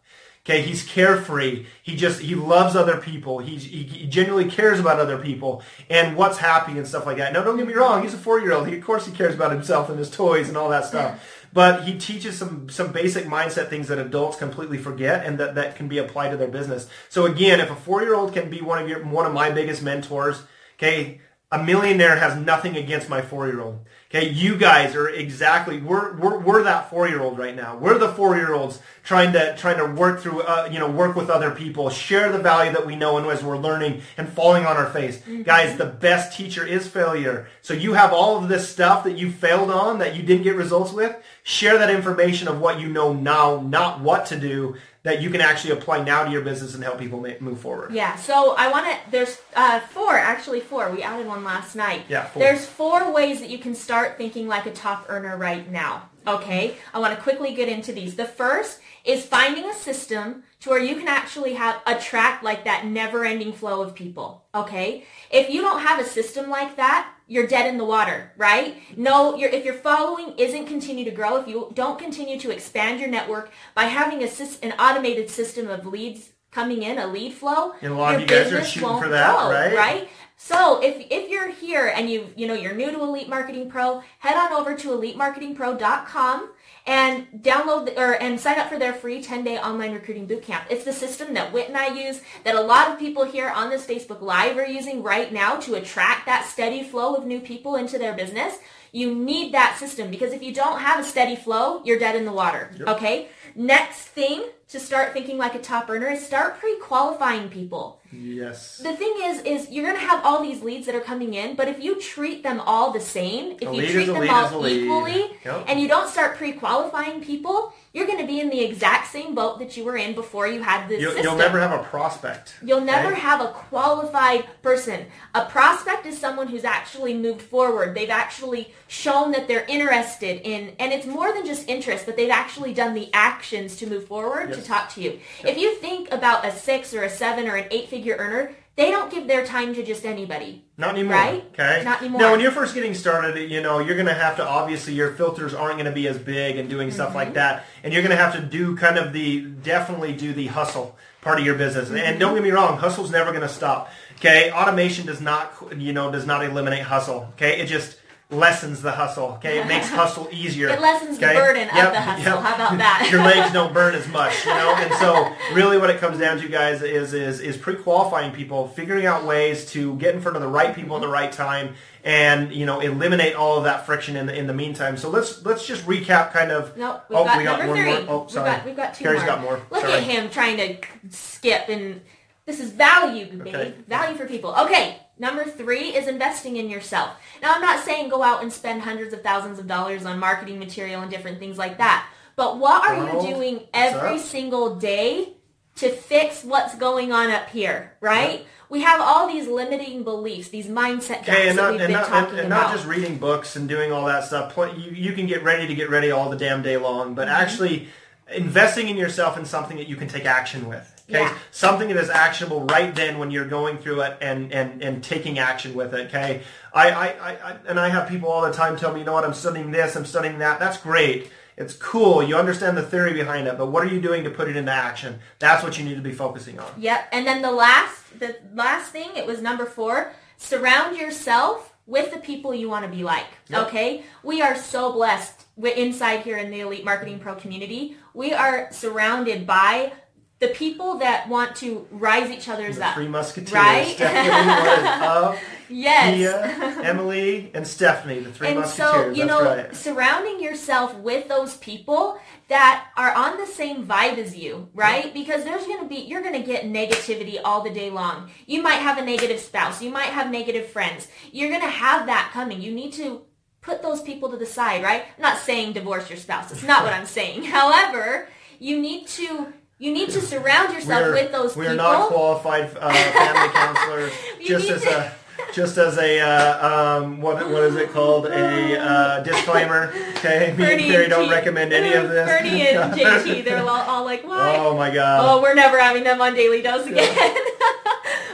Okay, 0.44 0.62
he's 0.62 0.84
carefree. 0.84 1.66
He 1.82 1.94
just 1.96 2.20
he 2.20 2.34
loves 2.34 2.74
other 2.74 2.96
people. 2.96 3.38
He 3.38 3.56
he 3.58 4.06
genuinely 4.06 4.50
cares 4.50 4.80
about 4.80 4.98
other 4.98 5.18
people 5.18 5.62
and 5.90 6.16
what's 6.16 6.38
happy 6.38 6.72
and 6.78 6.86
stuff 6.86 7.06
like 7.06 7.16
that. 7.18 7.32
Now, 7.32 7.42
don't 7.44 7.56
get 7.56 7.66
me 7.66 7.74
wrong. 7.74 8.02
He's 8.02 8.14
a 8.14 8.18
four 8.18 8.40
year 8.40 8.52
old. 8.52 8.66
He, 8.68 8.76
of 8.76 8.84
course, 8.84 9.06
he 9.06 9.12
cares 9.12 9.34
about 9.34 9.52
himself 9.52 9.88
and 9.88 9.98
his 9.98 10.10
toys 10.10 10.48
and 10.48 10.56
all 10.56 10.68
that 10.70 10.84
stuff. 10.84 11.35
But 11.52 11.84
he 11.84 11.98
teaches 11.98 12.36
some 12.36 12.68
some 12.68 12.92
basic 12.92 13.24
mindset 13.24 13.68
things 13.68 13.88
that 13.88 13.98
adults 13.98 14.36
completely 14.36 14.78
forget 14.78 15.24
and 15.24 15.38
that, 15.38 15.54
that 15.54 15.76
can 15.76 15.88
be 15.88 15.98
applied 15.98 16.30
to 16.30 16.36
their 16.36 16.48
business. 16.48 16.88
So 17.08 17.26
again, 17.26 17.60
if 17.60 17.70
a 17.70 17.76
four 17.76 18.02
year 18.02 18.14
old 18.14 18.32
can 18.32 18.50
be 18.50 18.60
one 18.60 18.82
of 18.82 18.88
your 18.88 19.04
one 19.04 19.26
of 19.26 19.32
my 19.32 19.50
biggest 19.50 19.82
mentors, 19.82 20.42
okay, 20.76 21.20
a 21.50 21.62
millionaire 21.62 22.16
has 22.16 22.36
nothing 22.36 22.76
against 22.76 23.08
my 23.08 23.22
four 23.22 23.46
year 23.46 23.60
old. 23.60 23.86
Okay, 24.16 24.30
you 24.30 24.56
guys 24.56 24.94
are 24.94 25.10
exactly 25.10 25.78
we're 25.78 26.16
we're, 26.16 26.38
we're 26.38 26.62
that 26.62 26.88
four 26.88 27.06
year 27.06 27.20
old 27.20 27.38
right 27.38 27.54
now. 27.54 27.76
We're 27.76 27.98
the 27.98 28.08
four 28.08 28.34
year 28.34 28.54
olds 28.54 28.80
trying 29.04 29.34
to 29.34 29.54
trying 29.58 29.76
to 29.76 29.84
work 29.84 30.20
through 30.20 30.40
uh, 30.40 30.70
you 30.72 30.78
know 30.78 30.90
work 30.90 31.16
with 31.16 31.28
other 31.28 31.50
people, 31.50 31.90
share 31.90 32.32
the 32.32 32.38
value 32.38 32.72
that 32.72 32.86
we 32.86 32.96
know, 32.96 33.18
and 33.18 33.26
as 33.26 33.44
we're 33.44 33.58
learning 33.58 34.00
and 34.16 34.26
falling 34.26 34.64
on 34.64 34.78
our 34.78 34.88
face, 34.88 35.20
guys, 35.44 35.76
the 35.76 35.84
best 35.84 36.34
teacher 36.34 36.64
is 36.64 36.88
failure. 36.88 37.46
So 37.60 37.74
you 37.74 37.92
have 37.92 38.14
all 38.14 38.38
of 38.38 38.48
this 38.48 38.66
stuff 38.66 39.04
that 39.04 39.18
you 39.18 39.30
failed 39.30 39.70
on 39.70 39.98
that 39.98 40.16
you 40.16 40.22
didn't 40.22 40.44
get 40.44 40.56
results 40.56 40.92
with. 40.92 41.14
Share 41.42 41.76
that 41.76 41.90
information 41.90 42.48
of 42.48 42.58
what 42.58 42.80
you 42.80 42.88
know 42.88 43.12
now, 43.12 43.60
not 43.60 44.00
what 44.00 44.24
to 44.26 44.40
do 44.40 44.76
that 45.06 45.22
you 45.22 45.30
can 45.30 45.40
actually 45.40 45.70
apply 45.70 46.02
now 46.02 46.24
to 46.24 46.30
your 46.32 46.42
business 46.42 46.74
and 46.74 46.82
help 46.82 46.98
people 46.98 47.20
ma- 47.20 47.28
move 47.38 47.60
forward. 47.60 47.92
Yeah, 47.94 48.16
so 48.16 48.56
I 48.56 48.68
want 48.68 48.86
to, 48.86 49.10
there's 49.12 49.40
uh, 49.54 49.78
four, 49.78 50.12
actually 50.14 50.58
four. 50.58 50.90
We 50.90 51.00
added 51.00 51.28
one 51.28 51.44
last 51.44 51.76
night. 51.76 52.02
Yeah, 52.08 52.24
four. 52.24 52.42
There's 52.42 52.66
four 52.66 53.12
ways 53.12 53.38
that 53.38 53.48
you 53.48 53.58
can 53.58 53.76
start 53.76 54.18
thinking 54.18 54.48
like 54.48 54.66
a 54.66 54.72
top 54.72 55.06
earner 55.08 55.36
right 55.36 55.70
now. 55.70 56.10
Okay, 56.26 56.74
I 56.92 56.98
want 56.98 57.14
to 57.14 57.22
quickly 57.22 57.54
get 57.54 57.68
into 57.68 57.92
these. 57.92 58.16
The 58.16 58.24
first 58.24 58.80
is 59.04 59.24
finding 59.24 59.64
a 59.70 59.74
system 59.74 60.42
to 60.58 60.70
where 60.70 60.80
you 60.80 60.96
can 60.96 61.06
actually 61.06 61.54
have 61.54 61.80
attract 61.86 62.42
like 62.42 62.64
that 62.64 62.84
never-ending 62.84 63.52
flow 63.52 63.82
of 63.82 63.94
people. 63.94 64.44
Okay, 64.52 65.04
if 65.30 65.48
you 65.48 65.60
don't 65.62 65.82
have 65.82 66.00
a 66.00 66.04
system 66.04 66.50
like 66.50 66.74
that, 66.74 67.08
you're 67.26 67.46
dead 67.46 67.66
in 67.66 67.76
the 67.76 67.84
water, 67.84 68.32
right? 68.36 68.76
No, 68.96 69.36
you're, 69.36 69.50
if 69.50 69.64
your 69.64 69.74
following 69.74 70.34
isn't 70.38 70.66
continue 70.66 71.04
to 71.04 71.10
grow, 71.10 71.36
if 71.36 71.48
you 71.48 71.70
don't 71.74 71.98
continue 71.98 72.38
to 72.40 72.50
expand 72.50 73.00
your 73.00 73.08
network 73.08 73.50
by 73.74 73.84
having 73.84 74.22
a 74.22 74.28
an 74.62 74.72
automated 74.78 75.28
system 75.28 75.68
of 75.68 75.86
leads 75.86 76.30
coming 76.50 76.82
in, 76.82 76.98
a 76.98 77.06
lead 77.06 77.34
flow, 77.34 77.74
And 77.82 77.92
a 77.92 77.96
lot 77.96 78.14
of 78.14 78.20
your 78.20 78.20
you 78.20 78.26
guys 78.26 78.52
are 78.52 78.56
business 78.56 78.68
shooting 78.68 78.88
won't 78.88 79.02
for 79.02 79.10
that, 79.10 79.36
grow, 79.36 79.50
right? 79.50 79.74
Right. 79.74 80.08
So 80.36 80.80
if 80.82 81.06
if 81.10 81.30
you're 81.30 81.50
here 81.50 81.92
and 81.94 82.08
you 82.10 82.28
you 82.36 82.46
know 82.46 82.54
you're 82.54 82.74
new 82.74 82.90
to 82.90 83.00
Elite 83.00 83.28
Marketing 83.28 83.68
Pro, 83.68 84.02
head 84.18 84.36
on 84.36 84.52
over 84.52 84.74
to 84.76 84.88
elitemarketingpro.com 84.90 86.50
and 86.86 87.26
download 87.40 87.96
or 87.96 88.12
and 88.12 88.38
sign 88.38 88.58
up 88.58 88.68
for 88.68 88.78
their 88.78 88.92
free 88.92 89.22
10-day 89.22 89.58
online 89.58 89.92
recruiting 89.92 90.26
bootcamp. 90.26 90.62
It's 90.70 90.84
the 90.84 90.92
system 90.92 91.34
that 91.34 91.52
Whit 91.52 91.68
and 91.68 91.76
I 91.76 91.88
use, 91.88 92.20
that 92.44 92.54
a 92.54 92.60
lot 92.60 92.90
of 92.90 92.98
people 92.98 93.24
here 93.24 93.48
on 93.48 93.70
this 93.70 93.86
Facebook 93.86 94.20
Live 94.20 94.56
are 94.56 94.66
using 94.66 95.02
right 95.02 95.32
now 95.32 95.56
to 95.56 95.74
attract 95.74 96.26
that 96.26 96.46
steady 96.46 96.84
flow 96.84 97.14
of 97.14 97.26
new 97.26 97.40
people 97.40 97.76
into 97.76 97.98
their 97.98 98.14
business. 98.14 98.58
You 98.92 99.14
need 99.14 99.52
that 99.52 99.76
system 99.78 100.10
because 100.10 100.32
if 100.32 100.42
you 100.42 100.54
don't 100.54 100.80
have 100.80 101.00
a 101.00 101.04
steady 101.04 101.36
flow, 101.36 101.82
you're 101.84 101.98
dead 101.98 102.16
in 102.16 102.24
the 102.24 102.32
water. 102.32 102.70
Okay? 102.86 103.28
Next 103.54 104.06
thing 104.06 104.44
to 104.68 104.80
start 104.80 105.12
thinking 105.12 105.38
like 105.38 105.54
a 105.54 105.60
top 105.60 105.90
earner 105.90 106.08
is 106.08 106.24
start 106.24 106.58
pre-qualifying 106.58 107.48
people 107.48 108.00
Yes. 108.18 108.78
the 108.78 108.94
thing 108.94 109.14
is 109.22 109.42
is 109.42 109.70
you're 109.70 109.84
going 109.84 109.96
to 109.96 110.06
have 110.06 110.24
all 110.24 110.42
these 110.42 110.62
leads 110.62 110.86
that 110.86 110.94
are 110.94 111.00
coming 111.00 111.34
in 111.34 111.54
but 111.56 111.68
if 111.68 111.82
you 111.82 112.00
treat 112.00 112.42
them 112.42 112.60
all 112.60 112.92
the 112.92 113.00
same 113.00 113.52
if 113.60 113.62
you 113.62 113.86
treat 113.86 114.06
them 114.06 114.20
lead 114.20 114.30
is 114.30 114.30
a 114.30 114.54
all 114.56 114.66
equally 114.66 115.30
Yep. 115.44 115.64
and 115.68 115.80
you 115.80 115.88
don't 115.88 116.08
start 116.08 116.36
pre-qualifying 116.36 117.20
people 117.22 117.72
you're 117.96 118.06
going 118.06 118.18
to 118.18 118.26
be 118.26 118.40
in 118.40 118.50
the 118.50 118.60
exact 118.60 119.06
same 119.06 119.34
boat 119.34 119.58
that 119.58 119.74
you 119.74 119.82
were 119.82 119.96
in 119.96 120.14
before 120.14 120.46
you 120.46 120.62
had 120.62 120.86
this 120.86 121.00
You'll, 121.00 121.16
you'll 121.16 121.34
never 121.34 121.58
have 121.58 121.72
a 121.72 121.82
prospect. 121.82 122.54
You'll 122.62 122.82
never 122.82 123.12
okay? 123.12 123.20
have 123.22 123.40
a 123.40 123.48
qualified 123.48 124.44
person. 124.60 125.06
A 125.34 125.46
prospect 125.46 126.04
is 126.04 126.18
someone 126.18 126.48
who's 126.48 126.64
actually 126.64 127.14
moved 127.14 127.40
forward. 127.40 127.94
They've 127.94 128.10
actually 128.10 128.74
shown 128.86 129.32
that 129.32 129.48
they're 129.48 129.64
interested 129.64 130.42
in, 130.46 130.74
and 130.78 130.92
it's 130.92 131.06
more 131.06 131.32
than 131.32 131.46
just 131.46 131.70
interest, 131.70 132.04
but 132.04 132.18
they've 132.18 132.28
actually 132.28 132.74
done 132.74 132.92
the 132.92 133.08
actions 133.14 133.76
to 133.76 133.86
move 133.86 134.06
forward 134.06 134.52
to 134.52 134.60
talk 134.60 134.90
to 134.90 135.00
you. 135.00 135.18
If 135.42 135.56
you 135.56 135.74
think 135.76 136.12
about 136.12 136.44
a 136.44 136.52
six 136.52 136.92
or 136.92 137.02
a 137.02 137.08
seven 137.08 137.48
or 137.48 137.56
an 137.56 137.66
eight 137.70 137.88
figure 137.88 138.16
earner, 138.16 138.54
they 138.76 138.90
don't 138.90 139.10
give 139.10 139.26
their 139.26 139.44
time 139.44 139.74
to 139.74 139.82
just 139.82 140.04
anybody. 140.04 140.64
Not 140.76 140.90
anymore. 140.94 141.14
Right? 141.14 141.44
Okay. 141.52 141.82
Not 141.84 142.00
anymore. 142.00 142.20
Now, 142.20 142.30
when 142.32 142.40
you're 142.40 142.50
first 142.50 142.74
getting 142.74 142.92
started, 142.94 143.50
you 143.50 143.62
know 143.62 143.78
you're 143.78 143.94
going 143.96 144.06
to 144.06 144.14
have 144.14 144.36
to 144.36 144.46
obviously 144.46 144.92
your 144.92 145.12
filters 145.12 145.54
aren't 145.54 145.76
going 145.76 145.86
to 145.86 145.92
be 145.92 146.06
as 146.08 146.18
big 146.18 146.56
and 146.58 146.68
doing 146.68 146.90
stuff 146.90 147.08
Mm-hmm. 147.08 147.16
like 147.16 147.34
that, 147.34 147.64
and 147.82 147.92
you're 147.92 148.02
going 148.02 148.16
to 148.16 148.22
have 148.22 148.34
to 148.34 148.40
do 148.42 148.76
kind 148.76 148.98
of 148.98 149.12
the 149.12 149.40
definitely 149.42 150.12
do 150.12 150.32
the 150.32 150.46
hustle 150.48 150.96
part 151.22 151.38
of 151.40 151.46
your 151.46 151.54
business. 151.56 151.86
Mm-hmm. 151.88 151.96
And 151.96 152.20
don't 152.20 152.34
get 152.34 152.42
me 152.42 152.50
wrong, 152.50 152.76
hustle's 152.78 153.10
never 153.10 153.30
going 153.30 153.42
to 153.42 153.48
stop. 153.48 153.90
Okay, 154.16 154.50
automation 154.52 155.06
does 155.06 155.20
not 155.20 155.52
you 155.76 155.92
know 155.92 156.10
does 156.10 156.26
not 156.26 156.44
eliminate 156.44 156.82
hustle. 156.82 157.28
Okay, 157.34 157.60
it 157.60 157.66
just 157.66 157.98
lessens 158.30 158.82
the 158.82 158.90
hustle. 158.90 159.32
Okay, 159.34 159.60
it 159.60 159.66
makes 159.66 159.88
hustle 159.90 160.28
easier. 160.32 160.68
It 160.68 160.80
lessens 160.80 161.18
the 161.18 161.26
okay? 161.26 161.34
burden 161.34 161.68
of 161.68 161.92
the 161.92 162.00
hustle. 162.00 162.24
yep. 162.24 162.42
How 162.42 162.54
about 162.54 162.78
that? 162.78 163.08
Your 163.10 163.22
legs 163.22 163.52
don't 163.52 163.72
burn 163.72 163.94
as 163.94 164.08
much, 164.12 164.44
you 164.44 164.52
know. 164.52 164.74
And 164.76 164.92
so, 164.94 165.32
really, 165.54 165.78
what 165.78 165.90
it 165.90 165.98
comes 165.98 166.18
down 166.18 166.38
to, 166.40 166.48
guys, 166.48 166.82
is 166.82 167.14
is 167.14 167.40
is 167.40 167.56
pre-qualifying 167.56 168.32
people, 168.32 168.68
figuring 168.68 169.06
out 169.06 169.24
ways 169.24 169.70
to 169.72 169.94
get 169.96 170.14
in 170.14 170.20
front 170.20 170.36
of 170.36 170.42
the 170.42 170.48
right 170.48 170.74
people 170.74 170.96
at 170.96 171.00
the 171.02 171.08
right 171.08 171.30
time, 171.30 171.74
and 172.04 172.52
you 172.52 172.66
know, 172.66 172.80
eliminate 172.80 173.34
all 173.34 173.58
of 173.58 173.64
that 173.64 173.86
friction 173.86 174.16
in 174.16 174.26
the 174.26 174.36
in 174.36 174.46
the 174.46 174.54
meantime. 174.54 174.96
So 174.96 175.08
let's 175.08 175.44
let's 175.44 175.66
just 175.66 175.86
recap, 175.86 176.32
kind 176.32 176.50
of. 176.50 176.76
No, 176.76 177.00
we've 177.08 177.18
oh, 177.18 177.24
got 177.24 177.38
we 177.38 177.44
got 177.44 177.58
number 177.60 177.74
one 177.74 177.82
three. 177.82 178.06
more. 178.06 178.24
Oh, 178.24 178.26
sorry. 178.28 178.50
We've 178.50 178.56
got, 178.56 178.66
we've 178.66 178.76
got 178.76 178.94
two 178.94 179.04
Carrie's 179.04 179.20
more. 179.22 179.28
got 179.28 179.40
more. 179.42 179.62
Look 179.70 179.82
Sorry. 179.82 179.92
at 179.94 180.02
him 180.02 180.30
trying 180.30 180.56
to 180.56 180.76
skip, 181.10 181.68
and 181.68 182.00
this 182.44 182.60
is 182.60 182.70
value, 182.70 183.26
babe. 183.26 183.46
Okay. 183.54 183.74
Value 183.88 184.16
for 184.16 184.26
people. 184.26 184.54
Okay, 184.54 184.98
number 185.18 185.44
three 185.44 185.94
is 185.94 186.08
investing 186.08 186.56
in 186.56 186.68
yourself. 186.68 187.10
Now, 187.42 187.54
I'm 187.54 187.60
not 187.62 187.84
saying 187.84 188.08
go 188.10 188.22
out 188.22 188.42
and 188.42 188.52
spend 188.52 188.82
hundreds 188.82 189.12
of 189.14 189.22
thousands 189.22 189.58
of 189.58 189.66
dollars 189.66 190.04
on 190.04 190.18
marketing 190.18 190.58
material 190.58 191.02
and 191.02 191.10
different 191.10 191.38
things 191.38 191.58
like 191.58 191.78
that. 191.78 192.06
But 192.36 192.58
what 192.58 192.82
are 192.84 192.96
you 193.22 193.34
doing 193.34 193.60
every 193.72 194.18
single 194.18 194.76
day 194.76 195.34
to 195.76 195.90
fix 195.90 196.42
what's 196.44 196.74
going 196.74 197.12
on 197.12 197.30
up 197.30 197.48
here, 197.50 197.94
right? 198.00 198.46
We 198.68 198.80
have 198.82 199.00
all 199.00 199.28
these 199.28 199.46
limiting 199.46 200.02
beliefs, 200.04 200.48
these 200.48 200.66
mindset 200.66 201.24
gaps 201.24 201.28
Okay, 201.28 201.48
and 201.48 201.58
that 201.58 201.62
not 201.62 201.72
we've 201.72 201.80
and 201.82 201.88
been 201.88 201.92
not, 202.00 202.06
talking 202.08 202.30
and, 202.30 202.38
and 202.40 202.46
about. 202.48 202.62
not 202.68 202.72
just 202.74 202.86
reading 202.86 203.16
books 203.18 203.56
and 203.56 203.68
doing 203.68 203.92
all 203.92 204.06
that 204.06 204.24
stuff. 204.24 204.54
You 204.56 204.90
you 204.90 205.12
can 205.12 205.26
get 205.26 205.44
ready 205.44 205.66
to 205.66 205.74
get 205.74 205.88
ready 205.88 206.10
all 206.10 206.28
the 206.30 206.36
damn 206.36 206.62
day 206.62 206.76
long, 206.76 207.14
but 207.14 207.28
Mm-hmm. 207.28 207.42
actually 207.42 207.88
investing 208.34 208.88
in 208.88 208.96
yourself 208.96 209.38
in 209.38 209.44
something 209.44 209.76
that 209.76 209.86
you 209.88 209.94
can 209.96 210.08
take 210.08 210.24
action 210.24 210.68
with. 210.68 210.95
Okay, 211.08 211.20
Yeah. 211.20 211.34
something 211.52 211.88
that 211.88 211.96
is 211.96 212.10
actionable 212.10 212.64
right 212.64 212.92
then 212.94 213.18
when 213.18 213.30
you're 213.30 213.46
going 213.46 213.78
through 213.78 214.00
it 214.02 214.18
and 214.20 214.52
and 214.52 214.82
and 214.82 215.04
taking 215.04 215.38
action 215.38 215.74
with 215.74 215.94
it. 215.94 216.08
Okay, 216.08 216.42
I 216.74 216.90
I, 216.90 217.06
I, 217.30 217.56
and 217.68 217.78
I 217.78 217.88
have 217.88 218.08
people 218.08 218.28
all 218.28 218.42
the 218.42 218.52
time 218.52 218.76
tell 218.76 218.92
me, 218.92 219.00
you 219.00 219.06
know 219.06 219.12
what, 219.12 219.24
I'm 219.24 219.34
studying 219.34 219.70
this, 219.70 219.94
I'm 219.96 220.04
studying 220.06 220.38
that. 220.38 220.58
That's 220.58 220.78
great. 220.78 221.30
It's 221.56 221.74
cool. 221.74 222.22
You 222.22 222.36
understand 222.36 222.76
the 222.76 222.82
theory 222.82 223.14
behind 223.14 223.46
it, 223.48 223.56
but 223.56 223.68
what 223.68 223.82
are 223.82 223.88
you 223.88 223.98
doing 224.00 224.24
to 224.24 224.30
put 224.30 224.46
it 224.48 224.56
into 224.56 224.72
action? 224.72 225.20
That's 225.38 225.62
what 225.62 225.78
you 225.78 225.84
need 225.86 225.94
to 225.94 226.02
be 226.02 226.12
focusing 226.12 226.58
on. 226.58 226.70
Yep. 226.76 227.08
And 227.12 227.26
then 227.26 227.40
the 227.40 227.50
last, 227.50 228.18
the 228.20 228.36
last 228.52 228.90
thing, 228.92 229.08
it 229.16 229.26
was 229.26 229.40
number 229.40 229.64
four. 229.64 230.12
Surround 230.36 230.98
yourself 230.98 231.74
with 231.86 232.12
the 232.12 232.20
people 232.20 232.54
you 232.54 232.68
want 232.68 232.84
to 232.84 232.90
be 232.94 233.02
like. 233.04 233.24
Yep. 233.48 233.68
Okay. 233.68 234.02
We 234.22 234.42
are 234.42 234.54
so 234.54 234.92
blessed. 234.92 235.46
We're 235.56 235.74
inside 235.74 236.20
here 236.20 236.36
in 236.36 236.50
the 236.50 236.60
Elite 236.60 236.84
Marketing 236.84 237.18
Pro 237.18 237.34
community. 237.36 237.96
We 238.12 238.34
are 238.34 238.70
surrounded 238.70 239.46
by 239.46 239.92
the 240.38 240.48
people 240.48 240.98
that 240.98 241.28
want 241.28 241.56
to 241.56 241.86
rise 241.90 242.30
each 242.30 242.48
other's 242.48 242.76
The 242.76 242.86
up. 242.86 242.94
Three 242.94 243.08
Musketeers, 243.08 243.52
Right? 243.52 243.94
Stephanie, 243.94 244.88
up? 245.06 245.36
Yes. 245.68 246.16
Mia, 246.16 246.82
Emily, 246.88 247.50
and 247.52 247.66
Stephanie, 247.66 248.20
the 248.20 248.30
three 248.30 248.46
and 248.48 248.60
musketeers. 248.60 248.88
so 248.92 249.08
you 249.10 249.26
That's 249.26 249.28
know 249.28 249.44
right. 249.44 249.74
surrounding 249.74 250.40
yourself 250.40 250.94
with 250.94 251.26
those 251.26 251.56
people 251.56 252.20
that 252.46 252.86
are 252.96 253.12
on 253.12 253.36
the 253.36 253.46
same 253.46 253.84
vibe 253.84 254.16
as 254.18 254.36
you 254.36 254.68
right 254.74 255.12
because 255.12 255.42
there's 255.42 255.66
going 255.66 255.80
to 255.80 255.86
be 255.88 255.96
you're 255.96 256.22
going 256.22 256.40
to 256.40 256.46
get 256.46 256.66
negativity 256.66 257.40
all 257.44 257.62
the 257.62 257.70
day 257.70 257.90
long 257.90 258.30
you 258.46 258.62
might 258.62 258.76
have 258.76 258.96
a 258.98 259.04
negative 259.04 259.40
spouse 259.40 259.82
you 259.82 259.90
might 259.90 260.04
have 260.10 260.30
negative 260.30 260.68
friends 260.68 261.08
you're 261.32 261.48
going 261.50 261.60
to 261.60 261.66
have 261.68 262.06
that 262.06 262.30
coming 262.32 262.62
you 262.62 262.72
need 262.72 262.92
to 262.92 263.22
put 263.60 263.82
those 263.82 264.00
people 264.00 264.30
to 264.30 264.36
the 264.36 264.46
side, 264.46 264.84
right? 264.84 265.02
I'm 265.16 265.22
not 265.22 265.38
saying 265.38 265.72
divorce 265.72 266.08
your 266.08 266.16
spouse. 266.18 266.52
It's 266.52 266.62
not 266.62 266.84
what 266.84 266.92
I'm 266.92 267.06
saying. 267.06 267.42
However, 267.58 268.28
you 268.60 268.80
need 268.80 269.08
to 269.08 269.52
you 269.78 269.92
need 269.92 270.10
to 270.10 270.20
surround 270.20 270.72
yourself 270.74 271.02
We're- 271.02 271.22
with 271.22 271.32
those 271.32 271.50
people. 271.52 271.62
we 271.62 271.68
are 271.68 271.74
not 271.74 272.08
qualified 272.08 272.70
uh, 272.80 272.92
family 272.92 273.48
counselors. 273.54 274.12
Just 274.44 274.70
as 274.70 274.82
to- 274.82 274.98
a 274.98 275.12
just 275.52 275.76
as 275.78 275.96
a 275.98 276.18
uh, 276.20 276.98
um, 277.00 277.20
what 277.20 277.36
what 277.50 277.62
is 277.64 277.76
it 277.76 277.90
called 277.90 278.26
a 278.26 278.78
uh, 278.80 279.20
disclaimer. 279.22 279.92
Okay, 280.16 280.38
me 280.38 280.46
and 280.48 280.56
Ferny 280.56 280.82
Carrie 280.88 281.04
and 281.04 281.10
don't 281.10 281.26
G- 281.28 281.30
recommend 281.30 281.72
any 281.72 281.92
of 281.94 282.08
this. 282.08 282.28
Ferny 282.28 282.62
and 282.68 282.92
JT, 282.98 283.44
they're 283.44 283.60
all, 283.60 283.68
all 283.68 284.04
like, 284.04 284.26
why? 284.26 284.56
Oh 284.56 284.76
my 284.76 284.90
god. 284.92 285.20
Oh, 285.22 285.42
we're 285.42 285.54
never 285.54 285.78
having 285.78 286.04
them 286.04 286.20
on 286.20 286.34
Daily 286.34 286.62
Dose 286.62 286.86
again. 286.86 287.14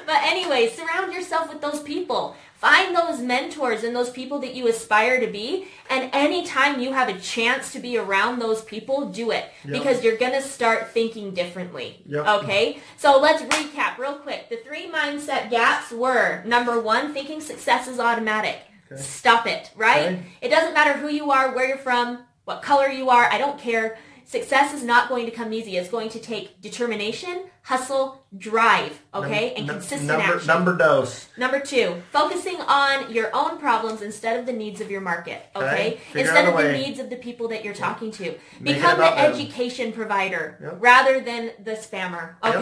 but 0.06 0.16
anyway, 0.22 0.68
surround 0.70 1.12
yourself 1.12 1.48
with 1.52 1.60
those 1.60 1.80
people. 1.82 2.36
Find 2.62 2.94
those 2.94 3.20
mentors 3.20 3.82
and 3.82 3.94
those 3.94 4.08
people 4.08 4.38
that 4.38 4.54
you 4.54 4.68
aspire 4.68 5.18
to 5.18 5.26
be. 5.26 5.66
And 5.90 6.08
anytime 6.12 6.80
you 6.80 6.92
have 6.92 7.08
a 7.08 7.18
chance 7.18 7.72
to 7.72 7.80
be 7.80 7.98
around 7.98 8.38
those 8.38 8.62
people, 8.62 9.08
do 9.08 9.32
it. 9.32 9.46
Yep. 9.64 9.72
Because 9.72 10.04
you're 10.04 10.16
going 10.16 10.34
to 10.34 10.40
start 10.40 10.92
thinking 10.92 11.34
differently. 11.34 12.00
Yep. 12.06 12.24
Okay? 12.24 12.78
So 12.96 13.18
let's 13.18 13.42
recap 13.42 13.98
real 13.98 14.14
quick. 14.14 14.48
The 14.48 14.58
three 14.58 14.88
mindset 14.88 15.50
gaps 15.50 15.90
were 15.90 16.44
number 16.44 16.78
one, 16.78 17.12
thinking 17.12 17.40
success 17.40 17.88
is 17.88 17.98
automatic. 17.98 18.60
Okay. 18.92 19.02
Stop 19.02 19.48
it, 19.48 19.72
right? 19.74 20.12
Okay. 20.12 20.22
It 20.40 20.50
doesn't 20.50 20.72
matter 20.72 20.92
who 20.92 21.08
you 21.08 21.32
are, 21.32 21.52
where 21.52 21.66
you're 21.66 21.78
from, 21.78 22.20
what 22.44 22.62
color 22.62 22.86
you 22.86 23.10
are. 23.10 23.24
I 23.24 23.38
don't 23.38 23.58
care. 23.58 23.98
Success 24.36 24.72
is 24.72 24.82
not 24.82 25.10
going 25.10 25.26
to 25.26 25.30
come 25.30 25.52
easy. 25.52 25.76
It's 25.76 25.90
going 25.90 26.08
to 26.08 26.18
take 26.18 26.58
determination, 26.62 27.44
hustle, 27.64 28.24
drive, 28.38 29.02
okay, 29.12 29.52
and 29.54 29.66
Num- 29.66 29.76
consistent 29.76 30.04
number, 30.08 30.22
action. 30.36 30.46
Number 30.46 30.74
dose. 30.74 31.28
Number 31.36 31.60
two, 31.60 32.02
focusing 32.12 32.56
on 32.62 33.12
your 33.12 33.28
own 33.34 33.58
problems 33.58 34.00
instead 34.00 34.40
of 34.40 34.46
the 34.46 34.52
needs 34.54 34.80
of 34.80 34.90
your 34.90 35.02
market, 35.02 35.42
Okay. 35.54 35.66
okay? 35.66 36.00
Instead 36.18 36.48
of 36.48 36.56
the 36.56 36.72
needs 36.72 36.98
of 36.98 37.10
the 37.10 37.16
people 37.16 37.48
that 37.48 37.62
you're 37.62 37.74
talking 37.74 38.10
to. 38.12 38.34
Make 38.58 38.76
Become 38.76 38.96
the 38.96 39.04
about 39.06 39.16
them. 39.16 39.32
education 39.34 39.92
provider 39.92 40.56
Yep. 40.62 40.76
rather 40.80 41.20
than 41.20 41.50
the 41.62 41.72
spammer, 41.72 42.36
Yep. 42.42 42.54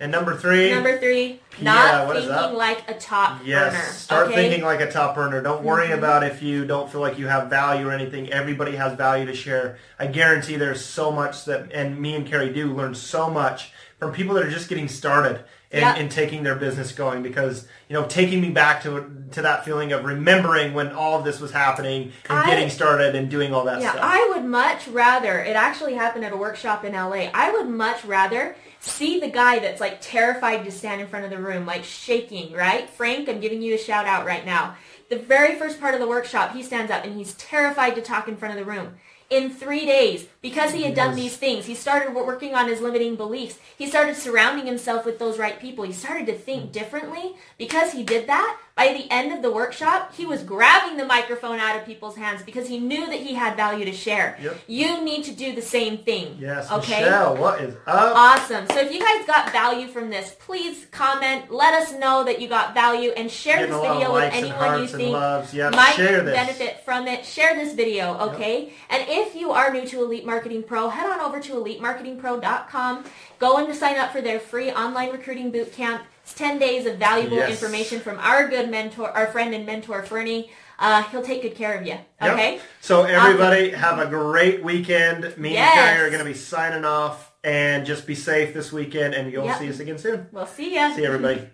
And 0.00 0.12
number 0.12 0.36
three. 0.36 0.72
Number 0.72 0.96
three, 0.98 1.40
not 1.60 2.06
what 2.06 2.16
is 2.16 2.26
thinking 2.26 2.54
like 2.56 2.88
a 2.88 2.94
top 2.94 3.40
Yes, 3.44 3.74
earner. 3.74 3.82
start 3.92 4.26
okay? 4.28 4.36
thinking 4.36 4.62
like 4.64 4.80
a 4.80 4.88
top 4.90 5.18
earner. 5.18 5.40
Don't 5.42 5.64
worry 5.64 5.88
Mhm. 5.88 5.98
about 5.98 6.22
if 6.22 6.40
you 6.40 6.64
don't 6.64 6.90
feel 6.90 7.00
like 7.00 7.18
you 7.18 7.26
have 7.26 7.48
value 7.50 7.88
or 7.88 7.92
anything. 7.92 8.32
Everybody 8.32 8.76
has 8.76 8.92
value 8.92 9.26
to 9.26 9.34
share. 9.34 9.76
I 9.98 10.06
guarantee 10.06 10.54
there's 10.54 10.84
so 10.84 11.10
much 11.10 11.44
that, 11.46 11.72
and 11.74 11.98
me 12.00 12.14
and 12.14 12.24
Carrie 12.24 12.52
do 12.52 12.72
learn 12.72 12.94
so 12.94 13.28
much 13.28 13.72
from 13.98 14.12
people 14.12 14.36
that 14.36 14.44
are 14.44 14.50
just 14.50 14.68
getting 14.68 14.86
started 14.86 15.40
and, 15.72 15.82
Yep. 15.82 15.96
and 15.98 16.10
taking 16.12 16.44
their 16.44 16.54
business 16.54 16.92
going. 16.92 17.20
Because 17.24 17.66
you 17.88 17.94
know, 17.94 18.04
taking 18.04 18.40
me 18.40 18.50
back 18.50 18.80
to 18.84 19.04
to 19.32 19.42
that 19.42 19.64
feeling 19.64 19.92
of 19.92 20.04
remembering 20.04 20.74
when 20.74 20.92
all 20.92 21.18
of 21.18 21.24
this 21.24 21.40
was 21.40 21.50
happening 21.50 22.12
and 22.30 22.38
I- 22.38 22.46
getting 22.46 22.70
started 22.70 23.16
and 23.16 23.28
doing 23.28 23.52
all 23.52 23.64
that 23.64 23.80
Yeah, 23.80 23.90
stuff. 23.90 24.04
I 24.04 24.30
would 24.32 24.44
much 24.44 24.86
rather, 24.86 25.40
it 25.40 25.56
actually 25.56 25.94
happened 25.94 26.24
at 26.24 26.32
a 26.32 26.36
workshop 26.36 26.84
in 26.84 26.94
LA. 26.94 27.30
I 27.34 27.50
would 27.50 27.68
much 27.68 28.04
rather 28.04 28.54
see 28.80 29.20
the 29.20 29.28
guy 29.28 29.58
that's 29.58 29.80
like 29.80 30.00
terrified 30.00 30.64
to 30.64 30.70
stand 30.70 31.00
in 31.00 31.08
front 31.08 31.24
of 31.24 31.30
the 31.30 31.38
room, 31.38 31.66
like 31.66 31.84
shaking, 31.84 32.52
right? 32.52 32.88
Frank, 32.88 33.28
I'm 33.28 33.40
giving 33.40 33.62
you 33.62 33.74
a 33.74 33.78
shout 33.78 34.06
out 34.06 34.26
right 34.26 34.44
now. 34.44 34.76
The 35.08 35.18
very 35.18 35.54
first 35.56 35.80
part 35.80 35.94
of 35.94 36.00
the 36.00 36.08
workshop, 36.08 36.52
he 36.52 36.62
stands 36.62 36.90
up 36.90 37.04
and 37.04 37.16
he's 37.16 37.34
terrified 37.34 37.94
to 37.94 38.02
talk 38.02 38.28
in 38.28 38.36
front 38.36 38.58
of 38.58 38.64
the 38.64 38.70
room. 38.70 38.94
In 39.30 39.50
three 39.50 39.84
days, 39.84 40.26
because 40.40 40.72
he 40.72 40.84
had 40.84 40.94
done 40.94 41.14
these 41.14 41.36
things, 41.36 41.66
he 41.66 41.74
started 41.74 42.14
working 42.14 42.54
on 42.54 42.66
his 42.66 42.80
limiting 42.80 43.14
beliefs. 43.14 43.58
He 43.76 43.86
started 43.86 44.16
surrounding 44.16 44.64
himself 44.64 45.04
with 45.04 45.18
those 45.18 45.38
right 45.38 45.60
people. 45.60 45.84
He 45.84 45.92
started 45.92 46.26
to 46.28 46.34
think 46.34 46.72
differently. 46.72 47.36
Because 47.58 47.92
he 47.92 48.02
did 48.02 48.26
that, 48.26 48.58
by 48.78 48.92
the 48.92 49.12
end 49.12 49.32
of 49.32 49.42
the 49.42 49.50
workshop, 49.50 50.14
he 50.14 50.24
was 50.24 50.44
grabbing 50.44 50.96
the 50.96 51.04
microphone 51.04 51.58
out 51.58 51.76
of 51.76 51.84
people's 51.84 52.16
hands 52.16 52.44
because 52.44 52.68
he 52.68 52.78
knew 52.78 53.06
that 53.06 53.18
he 53.18 53.34
had 53.34 53.56
value 53.56 53.84
to 53.84 53.92
share. 53.92 54.38
Yep. 54.40 54.56
You 54.68 55.02
need 55.02 55.24
to 55.24 55.32
do 55.34 55.52
the 55.52 55.60
same 55.62 55.98
thing. 55.98 56.36
yes, 56.38 56.70
Okay. 56.70 57.00
Michelle, 57.00 57.36
what 57.36 57.60
is 57.60 57.74
up? 57.88 58.14
Awesome. 58.16 58.66
So 58.68 58.78
if 58.78 58.92
you 58.94 59.00
guys 59.00 59.26
got 59.26 59.50
value 59.50 59.88
from 59.88 60.10
this, 60.10 60.36
please 60.38 60.86
comment. 60.92 61.50
Let 61.50 61.74
us 61.74 61.92
know 61.92 62.22
that 62.22 62.40
you 62.40 62.46
got 62.48 62.72
value 62.72 63.10
and 63.10 63.28
share 63.28 63.56
Getting 63.66 63.72
this 63.72 63.78
a 63.80 63.82
lot 63.82 63.90
of 63.90 63.96
video 63.98 64.14
with 64.14 64.32
anyone 64.32 64.80
you 64.82 64.86
think. 64.86 65.52
Yep, 65.54 65.74
might 65.74 65.94
share 65.96 66.22
this. 66.22 66.34
benefit 66.34 66.84
from 66.84 67.08
it. 67.08 67.24
Share 67.26 67.56
this 67.56 67.74
video, 67.74 68.16
okay? 68.30 68.72
And 68.90 69.04
if 69.08 69.34
you 69.34 69.50
are 69.50 69.72
new 69.72 69.86
to 69.88 70.04
Elite 70.04 70.24
Marketing 70.24 70.62
Pro, 70.62 70.88
head 70.88 71.10
on 71.10 71.20
over 71.20 71.40
to 71.40 71.52
elitemarketingpro.com. 71.54 73.04
Go 73.40 73.58
in 73.58 73.66
to 73.66 73.74
sign 73.74 73.96
up 73.98 74.12
for 74.12 74.20
their 74.20 74.38
free 74.38 74.70
online 74.70 75.10
recruiting 75.10 75.50
boot 75.50 75.72
camp. 75.72 76.02
It's 76.28 76.36
10 76.36 76.58
days 76.58 76.84
of 76.84 76.96
valuable 76.98 77.38
Yes. 77.38 77.48
information 77.52 78.00
from 78.00 78.18
our 78.18 78.48
good 78.48 78.70
mentor, 78.70 79.08
our 79.12 79.28
friend 79.28 79.54
and 79.54 79.64
mentor, 79.64 80.02
Ferny. 80.02 80.50
Uh, 80.78 81.02
he'll 81.04 81.22
take 81.22 81.40
good 81.40 81.54
care 81.54 81.72
of 81.72 81.86
you, 81.86 81.94
Yep. 82.20 82.32
okay? 82.34 82.60
So 82.82 83.04
everybody 83.04 83.70
have 83.70 83.98
a 83.98 84.04
great 84.04 84.62
weekend. 84.62 85.38
Me 85.38 85.54
Yes. 85.54 85.74
and 85.74 85.86
Carrie 85.96 86.06
are 86.06 86.10
going 86.10 86.18
to 86.22 86.26
be 86.30 86.34
signing 86.36 86.84
off 86.84 87.32
and 87.42 87.86
just 87.86 88.06
be 88.06 88.14
safe 88.14 88.52
this 88.52 88.70
weekend 88.74 89.14
and 89.14 89.32
you'll 89.32 89.46
Yep. 89.46 89.58
see 89.58 89.70
us 89.70 89.80
again 89.80 89.96
soon. 89.96 90.26
We'll 90.30 90.44
see 90.44 90.74
ya. 90.74 90.94
See 90.94 91.06
everybody. 91.06 91.48